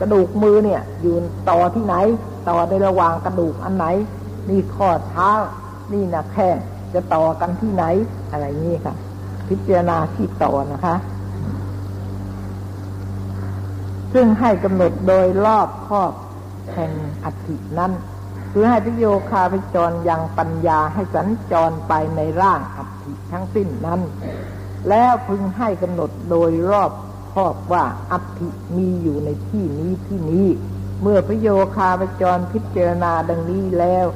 [0.00, 1.14] กระดูกมือเนี่ย อยู่
[1.50, 1.94] ต่อที่ไหน
[2.48, 3.86] ต่อในระหว่างกระดูกอันไหน
[4.48, 5.30] นี่ข้อเท้า
[5.92, 6.56] นี่นะแข้ง
[6.94, 7.84] จะต่อกันที่ไหน
[8.30, 8.94] อะไรนี้ค่ะ
[9.48, 10.94] พิจารณาที่ต่อนะคะ
[14.12, 16.12] ซึ่งให้กำหนดโดยรอบครอบ
[16.72, 16.92] แห่ง
[17.24, 17.92] อัฐินั้น
[18.52, 24.00] คือให้พิโยคาพิจรยังปัญญาให้สัญจรไปในร่างอัติทั้งสิ้นนั้น
[24.88, 26.90] แล้วพึงให้กำหนดโดยรอบ
[27.32, 30.46] ครอบว่าอัติมีอยู่ในที่นี้ที่นี้
[31.02, 34.06] เมื่อพิโยคาพิจรพิจารณาดังนี้แล้ว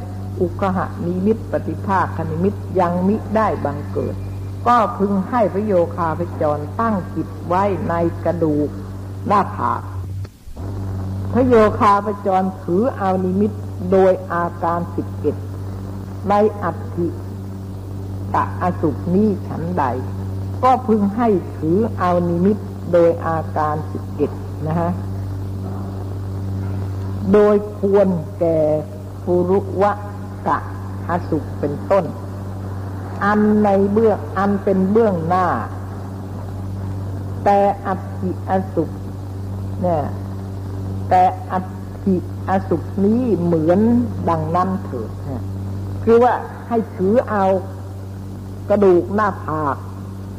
[0.41, 4.15] อุกหะนิมิตปฏิภาคนิมิตยังมิได้บังเกิด
[4.67, 8.69] ก็พึงให้พระโยคาพิจรตั้งจิตไว้ในกระดูก
[9.27, 9.83] หน้าผาก
[11.33, 13.53] พระโยคาพจรถือเอานิมิต
[13.93, 15.37] โดยอาการสิบเอ็ด
[16.29, 17.09] ในอัติ
[18.35, 19.85] ตะอสุปนี้ฉันใด
[20.65, 22.57] ก็พึงให้ถือเอานิมิต
[22.93, 24.31] โดยอาการสิบเอ็ด
[24.67, 24.91] นะฮะ
[27.33, 28.09] โดยควร
[28.39, 28.59] แก่
[29.23, 29.93] ภูรุวะ
[30.47, 30.59] กะ
[31.09, 32.05] อสุปเป็นต้น
[33.25, 35.47] อันในเบื้องอันเป็นเบื้องหน้า
[37.45, 38.91] แต่อัติอสุป
[39.83, 40.03] เนี่ย
[41.09, 41.23] แต่
[41.53, 41.59] อั
[42.05, 42.17] ฐิ
[42.49, 43.81] อสุนี้เหมือน
[44.31, 45.11] ดังนั้นเถิด
[46.05, 46.35] คือว่า
[46.69, 47.45] ให้ถือเอา
[48.69, 49.77] กระดูกหน้าผาก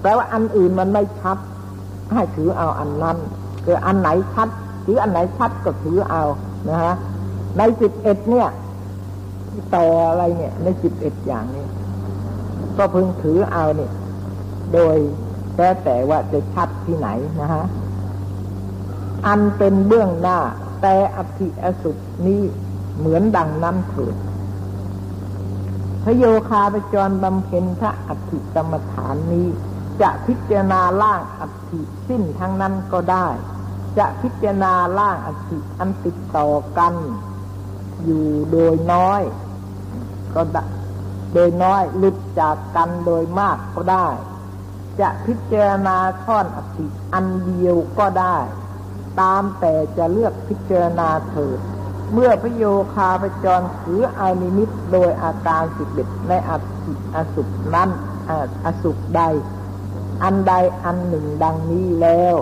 [0.01, 1.37] แปลว่าอันอื่นมันไม่ชัด
[2.13, 3.17] ให้ถือเอาอันนั้น
[3.63, 4.49] คืออันไหนชัด
[4.85, 6.23] ถืออันไหนชัดก็ถือเอา
[6.69, 6.93] นะฮะ
[7.57, 8.49] ในสิบเอ็ดเนี่ย
[9.75, 11.65] ต่ออะไรเนี่ย ในสิบเอ็ดอย่างนี้
[12.77, 13.91] ก็พึงถือเอาเนี่ย
[14.73, 14.95] โดย
[15.55, 17.09] แต่แต่ว่าจะชัดที่ไหน
[17.41, 17.65] นะฮะ
[19.27, 20.39] อันเป็นเบื้องหน้า
[20.81, 21.91] แต่อภิอสุ
[22.27, 22.41] นี้
[22.97, 24.15] เหมือนดังนั้นเถิด
[26.03, 29.47] พระโยคาปจรบำเพ็ญพระอภิกรรมฐานนี้
[30.01, 33.27] จะพิจารณาล่างอภิสิ้นทั้งนั้นก็ได้
[33.97, 36.93] จะพิจารณาล่างอภิอันติดต่อกัน
[38.03, 39.21] อยู่โดยน้อย
[40.33, 40.41] ก็
[41.33, 44.07] โดยน้อยหลุดจากกันโดยมากก็ได้
[44.99, 48.37] จะพิจารณาท่อนอภิอันเดียวก็ได้
[49.21, 51.59] ตามแต่จะเลือกพิจารณาเถิด
[52.13, 56.51] เมื่อพระโยคาพจรถืออานิมิตโดยอาการสิบเอ็ดในอ
[56.83, 57.89] สิอสุขนั้น
[58.65, 59.21] อสุขใด
[60.23, 62.35] อันใดอันหนึ่งดังนี้แล้ว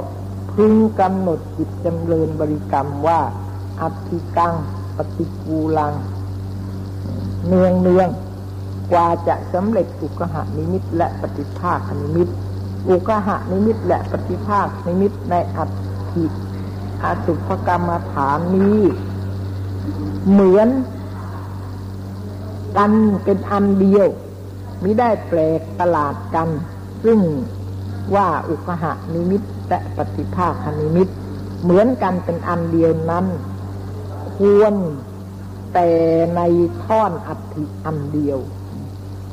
[0.55, 3.19] พึงกำหนดจิตจำเริญบริกรรมว่า
[3.81, 4.53] อัติกัง
[4.97, 5.93] ปฏิกูลัง
[7.47, 8.09] เนืองเนือง
[8.91, 12.27] กว่าจะสำเร็จอุคคหนิมิตและปฏิภาคนิมิต
[12.89, 15.65] อุคคหนิมิตและปฏิภาคนิมิตในอั
[16.15, 16.25] ฏฐิก
[17.03, 18.79] อสุภกรรมฐานนี้
[20.29, 20.69] เหมือน
[22.77, 22.91] กัน
[23.23, 24.07] เป็นอันเดียว
[24.83, 26.49] มิได้แปลกประหลาดกัน
[27.03, 27.19] ซึ่ง
[28.15, 31.07] ว่าอุคคหนิมิต และปฏิภาคนิมิต
[31.63, 33.25] เหมือนกันเป็นอันเดียวนั้น
[34.37, 34.73] ควร
[35.73, 35.89] แต่
[36.35, 36.41] ใน
[36.83, 38.37] ท่อนอัฐิอันเดียว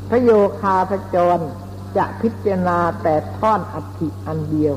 [0.09, 0.30] พระโย
[0.61, 1.39] คาพระจร
[1.97, 4.74] จะพิจารณาแต่ท่อนอัฐิอันเดียว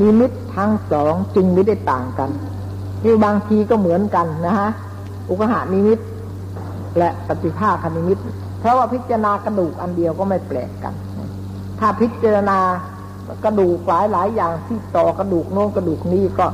[0.00, 2.30] นิมิตทั้งสองจึงไม่ได้ต่างกัน
[3.04, 4.70] นี่บางทีก็เหมือนกันนะฮะ
[5.28, 5.98] อุกหานิมิต
[6.98, 8.18] และปฏิภาคนิมิต
[8.60, 10.94] เพราะว่าพิจารณากระดูกอันเดียวก็ไม่แปลกกัน
[11.78, 12.58] ถ้าพิจารณา
[13.44, 16.46] กระดูกหลายหลายอย่างที่ต่อกระดูกโน้นกระดูกนี้ก็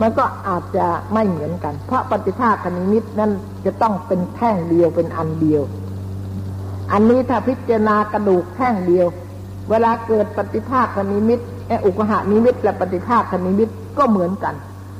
[0.00, 3.30] มันก็อาจจะไม่เหมือนกัน เพราะปฏิภาคนิมิตนั้น
[3.64, 5.62] จะต้องเป็นแท่งเดียวเป็นอันเดียว
[6.92, 9.06] อันนี้ถ้าพิจารณากระดูกแท่งเดียว
[9.70, 13.68] เวลาเกิดปฏิภาคนิมิตไออุกหานิมิตและปฏิภาคนิมิต
[13.98, 14.54] ก็เหมือนกัน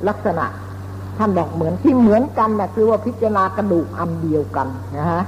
[0.07, 0.45] ลักษณะ
[1.17, 4.67] ท่านบอกเหมือนที่เหมือนกันนะคือว่าพิจารณากระดูกอันเดียวกัน
[4.97, 5.23] นะฮะ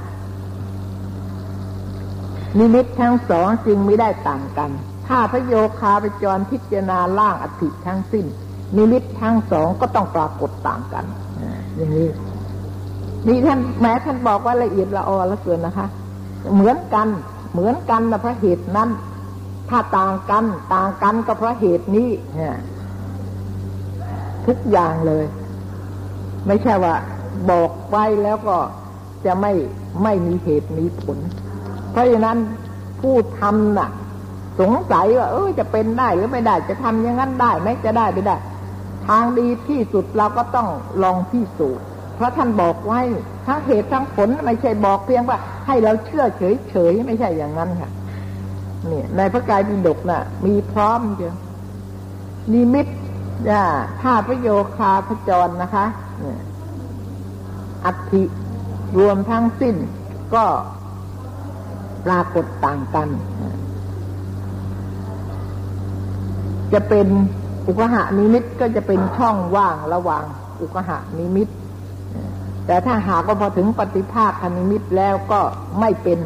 [2.58, 4.70] นิมิตทั้งสองจึงไม่ได้ต่างกัน
[5.06, 8.26] ถ้าพระโยคาไปจรพิจารณาล่างอธิทั้งสิ้น
[8.76, 11.04] นิมิตทั้งสองก็ต้องปรากฏต่างกัน
[11.76, 12.08] อย่างนี้
[13.26, 15.86] นี่ท่านแม้ท่านบอกว่าละเอียดละออละเกินนะคะ
[16.54, 17.08] เหมือนกัน
[17.52, 18.88] เหมือนกันนะเพราะเหตุนั้น
[19.70, 20.44] ถ้าต่างกัน
[20.74, 22.08] ต่างกันก็เพราะเหตุนี้
[24.46, 25.24] ทุกอย่างเลย
[26.46, 26.94] ไม่ใช่ว่า
[27.50, 28.56] บอกไว้แล้วก็
[29.26, 29.52] จะไม่
[30.02, 31.18] ไม่มีเหตุมีผล
[31.90, 32.38] เพราะฉะนั้น
[33.00, 33.90] ผู้ทำน่ะ
[34.60, 38.36] สงสัยว่าเออจะเป็นได้หรือไม่ได้ จะทำอย่างนั้นได้ไหมจะได้ไม่ได้
[39.08, 40.68] ทางดีที่สุดเราก็ต้อง
[41.02, 41.80] ลองที่สูจ
[42.16, 43.00] เพราะท่านบอกไว้
[43.46, 47.90] ทั้งเหตุทั้งผลไม่ใช่บอกเพียงว่า ให้เราเชื่อเฉยเฉยไม่ใช่อย่างนั้นค่ะ
[48.90, 51.34] นี่ในพระกายปิฎกน่ะ มีพร้อมเยอะ
[52.52, 52.86] นิมิต
[53.50, 53.64] ย่า
[54.02, 55.86] ถ้าประโยคาพระจรนะคะ
[57.84, 58.22] อัฐิ
[58.98, 59.76] รวมทั้งสิ้น
[60.34, 60.44] ก็
[62.06, 63.08] ปรากฏต่างกัน
[66.74, 67.06] จะเป็น
[67.66, 70.24] อุกหานิมิตก็จะเป็นช่องว่างระหว่าง
[70.60, 71.48] อุกหานิมิต
[72.66, 75.40] แต่ถ้าหากว่าพอถึงปฏิภาคนิมิตแล้วก็
[75.80, 76.18] ไม่เป็น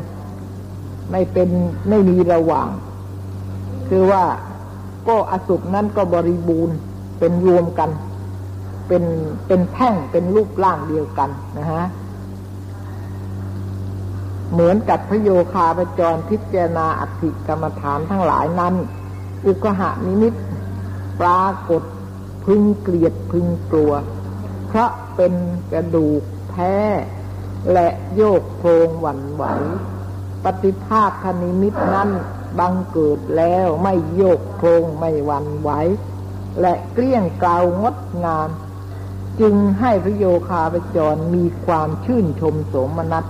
[1.13, 1.49] ไม่เป็น
[1.89, 2.69] ไม่มีระหว่าง
[3.89, 4.25] คือว่า
[5.09, 6.77] ก็อสุภนั้นก็บริบูรณ์
[7.19, 7.91] เป็นรวมกัน
[8.89, 9.05] เป็น
[9.47, 11.85] เป็นแท่งเป็นรูปร่างเดียวกันนะฮะ
[14.53, 18.75] เหมือนกับพระโยคาปจรพิจารณาอัติกรรมฐานทั้งหลายนั้น
[19.47, 20.35] อุกหานิมิต
[21.21, 21.83] ปรากฏ
[22.45, 23.93] พึงเกลียดพึงกลัว
[24.67, 25.35] เพราะเป็น
[25.73, 26.77] กระดูกแท้
[27.73, 29.45] และโยกโครงหวั่นไหว
[30.45, 32.11] ปฏิภาคนิมิตนั้น
[32.59, 35.71] บังเกิดแล้วไม่โยกโครงไม่หวั่นไหว
[36.61, 38.49] และเกลี้ยงเกลางดงาม
[39.41, 43.25] จึงให้พระโยคาปจรมีความชื่นชมโสมนัส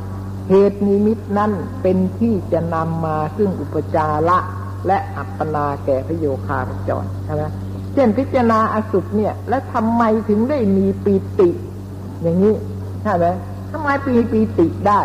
[0.49, 1.53] เหตุนิมิตนั่น
[1.83, 4.39] เป็นที่จะนำมาซึ่งอุปจาระ
[4.87, 7.43] และอัปปนาแก่พระโยคาปจรใช่ไหม
[7.95, 11.51] เช่นพิจารณาอสุภเนี่ย และทำไมถึงได้มีปีติ
[12.23, 12.55] อย่างนี้
[13.03, 13.27] ใช่ไหม
[13.73, 15.01] ทำไมปีปีติได้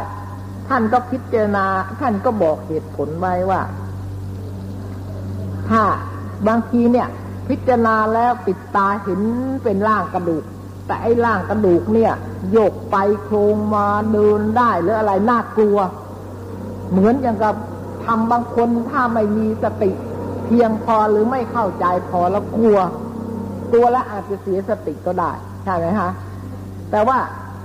[0.67, 1.65] ท่านก็พิจารณา
[2.01, 3.61] ท่านก็บอกเหตุผลไว้ว่า
[5.69, 5.83] ถ้า
[6.47, 7.07] บางทีเนี่ย
[7.49, 9.21] พิจารณาแล้วปิดตาเห็น
[9.63, 10.43] เป็นร่างกระดูก
[10.87, 12.13] แตแต่ไอ้ร่างกระดูกเนี่ย
[12.51, 15.77] โยกไปโครงมาเดินได้หรืออะไรน่ากลัว
[16.91, 17.55] เหมือนอย่างกับ
[18.05, 19.91] ทำบางคนถ้าไม่มีสติ
[20.45, 22.79] เพียงพอหรือไม่เข้าใจพอแล้วกลัว
[23.73, 25.31] ตัวแล้วอาจจะเสียสติก็ได้
[25.63, 26.11] ใช่ไหมฮะ
[26.91, 27.19] แต่ว่า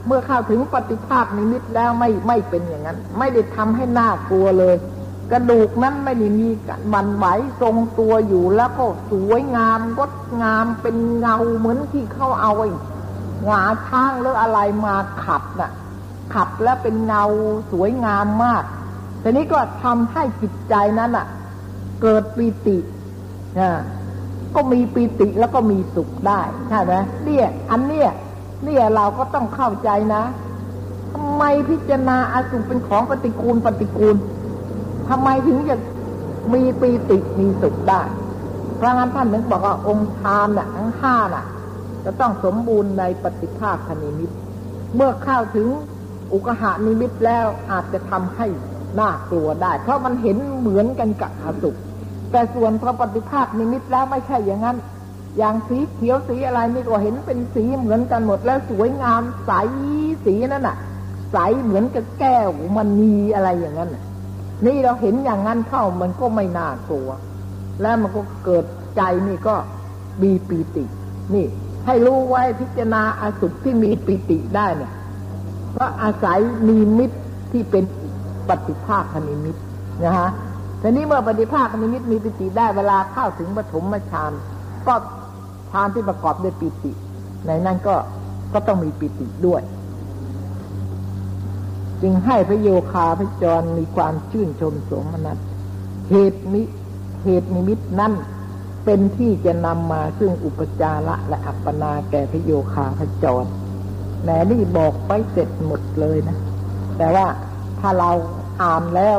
[0.07, 4.76] เมื่อเข้าถึงปฏิภาคนิมิตแล้วไม่ไม่เป็นอย่างนั้น ไม่ได้ทำให้หน่ากลัวเลย
[5.32, 6.49] กระดูกนั้นไม่ได้มี
[6.95, 7.26] มันไหว
[7.61, 10.12] ทรงตัวอยู่แล้วก็สวยงามงด
[10.43, 12.70] งามเป็นเงาเหมือนที่เขาเอาไอ้
[13.45, 15.70] หงาช้างหรืออะไรมาขับน่ะ
[16.34, 17.24] ขับแล้วเป็นเงา
[17.72, 18.64] สวยงามมาก
[19.29, 21.26] ทีนี้ก็ทำให้จิตใจนั้นอะ
[22.03, 22.76] เกิดปีติ
[23.59, 23.70] นะ
[24.55, 26.93] ก็มีปีติแล้วก็มีสุขได้ใช่ไหม
[27.24, 28.09] เนี่ยอันเนี้ย
[28.64, 30.22] เนี่ยเราก็ต้องเข้าใจนะ
[31.12, 34.16] ทำไมพิจารณาอาสุเป็นของปฏิกูลปฏิกูล
[35.09, 35.76] ทำไมถึงจะ
[36.55, 38.03] มีปีติมีสุขได้
[38.79, 41.45] พราะงั้นท่านถึงบอกว่าองค์ฌานน่ะทั้งห้าน่ะ
[42.05, 44.31] จะต้องสมบูรณ์ในปฏิภาคนิมิต
[44.95, 45.68] เมื่อเข้าถึง
[46.33, 48.47] อุกหานิมิตแล้วอาจจะทำให้
[49.01, 51.70] น่ากลัวได้ เพราะมันเห็นเหมือนกันกับอสุ
[52.30, 54.76] แต่ส่วนพระปฏิภาคนิมิตแล้วไม่ใช่อย่างนั้น
[55.39, 59.53] อย่างสีเขียวสีอะไรนี่ก็เห็นเป็นสีเหมือนกันหมดแล้วสวยงามใส
[60.24, 60.76] สีนั่นน่ะ
[61.32, 63.91] ใสเหมือนกับแก้วมันมีอะไรอย่างนั้น
[64.66, 67.09] นี่เราเห็นอย่างนั้นเข้ามันก็ไม่น่ากลัว
[67.82, 68.64] แล้วมันก็เกิด
[68.97, 69.55] ใจนี่ก็
[70.22, 70.84] มีปีติ
[71.34, 71.47] นี่
[71.86, 74.93] ให้รู้ไว้พิจารณาอาสุที่มีปีติได้เนี่ย
[75.72, 77.18] เพราะอาศัยมีมิตร
[77.53, 77.84] ที่เป็น
[78.49, 79.57] ปฏิภาคนิมิต
[80.05, 80.31] นะฮะ
[80.83, 84.33] ทีนี้เมื่อปฏิภาคนิมิตมีปิติได้เวลาเข้าถึงปฐมฌาน
[84.87, 84.95] ก็
[85.71, 86.93] ฌานที่ประกอบด้วยปิติ
[87.47, 87.95] ในนั้นก็
[88.53, 89.63] ก็ต้องมีปิติด้วย
[92.03, 95.39] จึงให้พระโยคาพระจรมีความชื่นชมสมนัต
[96.11, 96.63] เหตุนิ
[97.25, 98.13] เหตุนิมิตนั้น
[98.85, 103.45] เป็นที่จะนำมาซึ่งอุปจาระและอัปปนาแก่พระโยคาพระจร
[104.23, 106.37] แหนนี่บอกไปเสร็จหมดเลยนะ
[106.99, 107.27] แต่ว่า
[107.81, 108.11] ถ้าเรา
[108.62, 109.18] อ่านแล้ว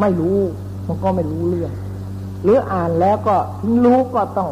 [0.00, 0.38] ไม่รู้
[0.86, 1.72] มันก็ไม่รู้เรื่อง
[2.42, 4.50] หรืออ่านแล้วก็ถึงรู้ก็ต้อง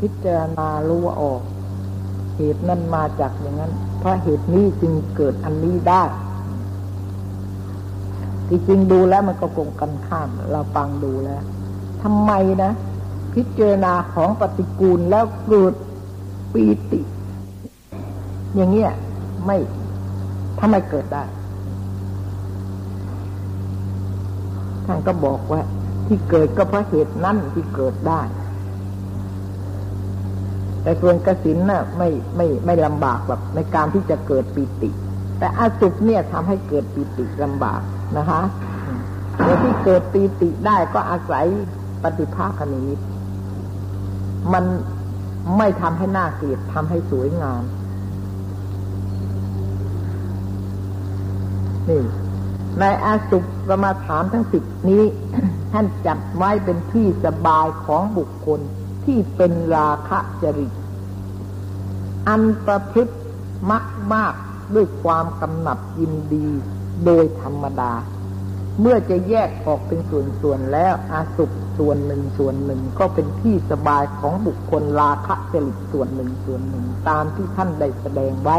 [0.00, 1.40] พิจารณารู้ว่าออก
[2.36, 6.02] เหตุนั้นมาจากอย่างนั้น เพราะเหตุนี้จึงเกิดอันนี้ได้
[8.48, 11.42] ที่จริงดูแล้วมันก็คงกันข้าม เราฟังดูแล้ว
[12.02, 12.32] ทำไม
[12.62, 12.72] นะ
[13.34, 15.74] พิจารณาของปฏิกูลแล้วเกิด
[16.52, 17.00] ปีติ
[18.54, 18.92] อย่างเงี้ย
[19.46, 19.56] ไม่
[20.60, 21.24] ทำไมเกิดได้
[24.86, 25.60] ท่านก็บอกว่า
[26.06, 28.22] ที่เกิดก็เพราะเหตุนั้นที่เกิดได้
[30.82, 34.90] แต่ส่วนกสินน่ะไม่ไม่ไม่ลำบากแบบในการที่จะเกิดปีติ
[35.38, 37.80] แต่อาสุขเนี่ยทำให้เกิดปีติลำบาก
[38.16, 38.40] นะคะ
[39.44, 41.46] แลที่เกิดปีติได้ก็อาศัย
[42.02, 42.98] ปฏิภาคนิมิต
[44.52, 44.64] มัน
[45.58, 47.62] ไม่ทำให้หน้าเกลียดทำให้สวยงาม
[51.88, 52.00] นี่
[52.80, 55.04] ในอาสุปมาฐานทั้งสิบนี้
[55.72, 58.60] ท่านจัดไว้เป็นที่สบายของบุคคล
[59.04, 60.72] ที่เป็นราคะจริต
[62.28, 63.14] อันประพฤติ
[63.70, 64.34] มักมาก
[64.74, 66.48] ด้วยความกำหนัดยินดี
[67.04, 67.92] โดยธรรมดา
[68.80, 78.58] เมื่อจะแยกออกเป็นส่วนๆแล้วอาสุปส่วนหนึ่งส่วนหนึ่งก็เป็นที่สบายของบุคคลราคะจริตส่วนหนึ่งส่วนหนึ่ง ตามที่ท่านได้แสดงไว้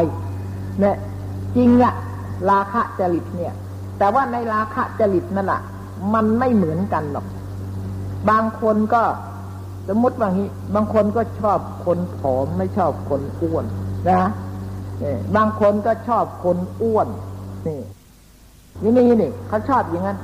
[0.80, 0.96] เนี่ย
[1.56, 1.94] จริงอะ
[2.50, 3.54] ราคะจริตเนี่ย
[3.98, 5.62] แต่ว่าในราคะจริตนั่นแหละ
[6.14, 7.26] มันไม่เหมือนกันหรอก
[8.30, 9.04] บางคนก็
[9.88, 13.66] สมมติว่างี้บางคนก็ชอบคนผอมไม่ชอบคนอ้วน
[14.10, 14.22] นะ
[15.36, 17.08] บางคนก็ชอบคนอ้วน
[17.68, 17.80] นี่
[18.82, 20.18] นี่นี่นี่เขาชอบอย่างนั้น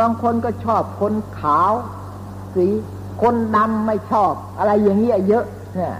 [0.00, 1.72] บางคนก็ชอบคนขาว
[2.54, 2.66] สี
[3.22, 5.44] คนดำไม่ชอบ อะไรอย่างเงี้ยเยอะ
[5.76, 5.94] เนี่ย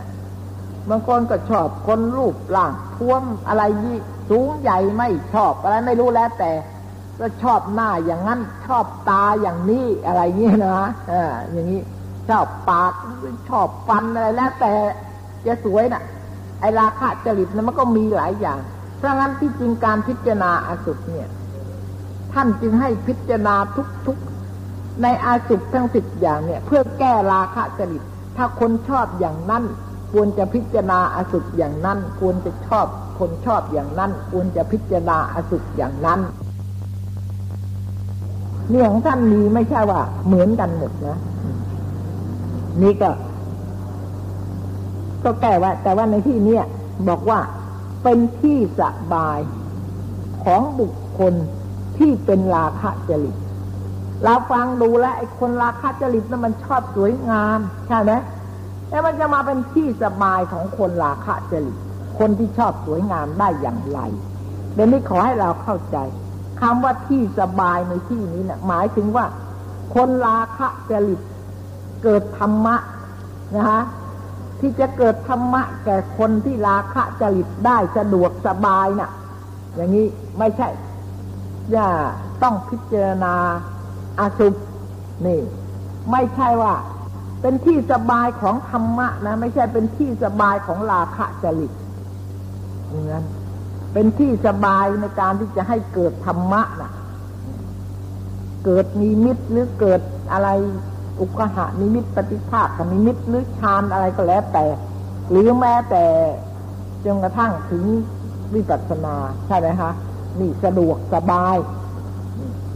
[0.90, 3.98] บางคนก็ชอบคนรูปร่างท้วมอะไรยี่
[4.30, 6.50] สูงใหญ่ไม่ชอบ อะไรไม่รู้แล้วแต่
[7.20, 11.82] ก็ชอบหน้าอย่างนั้น ชอบตาอย่างนี้อะไรเงี้ยนะเอออย่างนี้
[12.28, 12.92] ชอบปาก
[13.48, 14.72] ชอบฟันอะไรแล้ว แต่
[15.46, 16.02] จะสวยนะ่ะ
[16.60, 18.58] ไอราคะจริตนะมันก็มีหลายอย่าง
[18.98, 21.28] เพราะงั้นที่จริงการพิจารณาอาสุเนี่ย
[22.32, 23.54] ท่านจึงให้พิจารณา
[24.06, 28.02] ทุกๆ ในอาสุทั้งสิบอย่างเนี่ย เพื่อแก้ราคะจริต
[28.36, 29.64] ถ้าคนชอบอย่างนั้น
[30.12, 32.86] ควรจะพิจารณาอาสุอย่างนั้น ควรจะชอบ
[33.18, 36.20] คนชอบอย่างนั้น ควรจะพิจารณาอาสุอย่างนั้น
[38.70, 41.18] นี่ของท่านมีไม่ใช่ว่า เหมือนกันหมดนะ
[42.82, 43.10] นี่ก็
[45.24, 46.58] ก็แก้ว่า แต่ว่าในที่นี้
[47.08, 47.38] บอกว่า
[48.02, 49.38] เป็นที่สบาย
[50.44, 51.34] ของบุคคล
[51.98, 53.36] ที่เป็นราคะจริต
[54.24, 57.58] เราฟังดูแลไอ้คนราคะจริตนั้นมันชอบสวยงาม
[57.88, 58.12] ใช่ไหม
[58.88, 61.76] แต่มันจะมาเป็นที่สบายของคนราคะจริต
[62.18, 64.00] คนที่ชอบสวยงามได้อย่างไร
[64.74, 65.96] เดี๋ยวนี้ขอให้เราเข้าใจ
[66.60, 69.24] คำว่าที่สบายในที่นี้เนะี่ยหมายถึงว่า
[69.94, 71.20] คนราคะจริต
[72.02, 72.76] เกิดธรรมะ
[73.56, 73.82] นะฮะ
[74.60, 79.10] ที่จะเกิดธรรมะ แก่คนที่ราคะจริตได้สะดวกสบายนะ่ะ
[79.74, 80.06] อย่างนี้
[80.38, 80.68] ไม่ใช่
[81.72, 81.88] อย่า
[82.42, 83.34] ต้องพิจารณา
[84.20, 84.54] อาสุภ
[85.26, 85.40] นี่
[86.12, 86.74] ไม่ใช่ว่า
[87.40, 91.72] เป็นที่สบายของธรรมะนะ ไม่ใช่เป็นที่สบายของราคะจริต
[92.90, 93.24] อย่างนั้น
[93.94, 96.92] เป็นที่สบายในการที่จะให้เกิดธรรมะนะ
[98.64, 100.00] เกิดนิมิตหรือเกิด
[100.32, 100.48] อะไร
[101.20, 104.66] อุกหะนิมิตปฏิภาคนิมิตหรือฌานอะไรก็แล้วแต่
[105.30, 106.04] หรือแม้แต่
[107.04, 107.84] จนกระทั่งถึง
[108.54, 109.16] วิปัสสนา
[109.46, 109.90] ใช่ไหมคะ
[110.38, 111.56] นี่สะดวกสบาย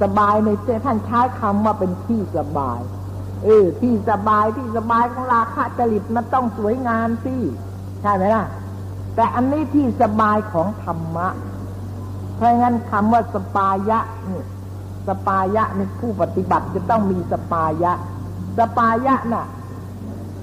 [0.03, 0.49] สบายใน
[0.85, 2.81] ท่านใช้คำว่าเป็นที่สบาย
[3.45, 7.37] เออที่สบายที่สบายของราคะจริตมันต้องสวยงามสิ
[8.03, 8.45] ใช่ไหมล่ะ
[9.19, 11.29] แต่อันนี้ที่สบายของธรรมะ
[12.37, 13.99] เพราะงั้นคำว่าสปายะ
[14.31, 14.43] นี่
[15.09, 17.93] สปายะในผู้ปฏิบัติจะต้องมีสปายะ
[18.59, 19.47] สปายะน่ะ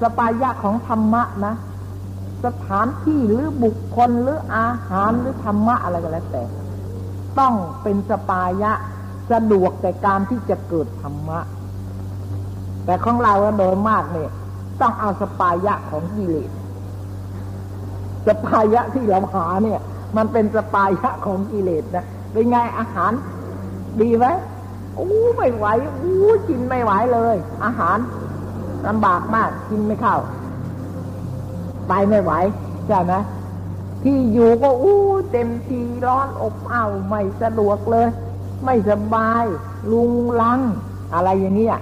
[0.01, 1.53] สปายะของธรรมะนะ
[2.45, 6.43] สถานที่หรือบุคคลหรืออาหารหรือธรรมะอะไรก็แล้วแต่
[7.39, 8.71] ต้องเป็นสปายะ
[9.32, 11.39] สะดวกแต่การที่จะเกิดธรรมะ
[12.86, 14.32] แต่ของเราโดยมากเนี่ย
[14.82, 16.51] ต้องเอาสปายะของกิเลส
[18.28, 19.80] สปายะที่เราหาเนี่ย
[20.17, 23.11] มันเป็นสปายะของกิเลสนะเป็นไงอาหาร
[24.01, 24.26] ดีไหม
[24.99, 25.65] อู้ไม่ไหว
[26.01, 27.97] อู้กินไม่ไหวเลย อาหาร
[28.88, 30.17] ลำบากมากกินไม่เข้า
[31.88, 32.32] ไปไม่ไหว
[32.88, 33.13] ใช่ไหม
[34.03, 35.01] ที่อยู่ก็อู้
[35.32, 38.07] เต็มทีร้อนอบอ้าวไม่สะดวกเลย
[38.65, 39.43] ไม่สบาย
[39.91, 40.11] ลุง
[40.41, 40.59] ลัง
[41.13, 41.78] อะไรอย่างเนี้ย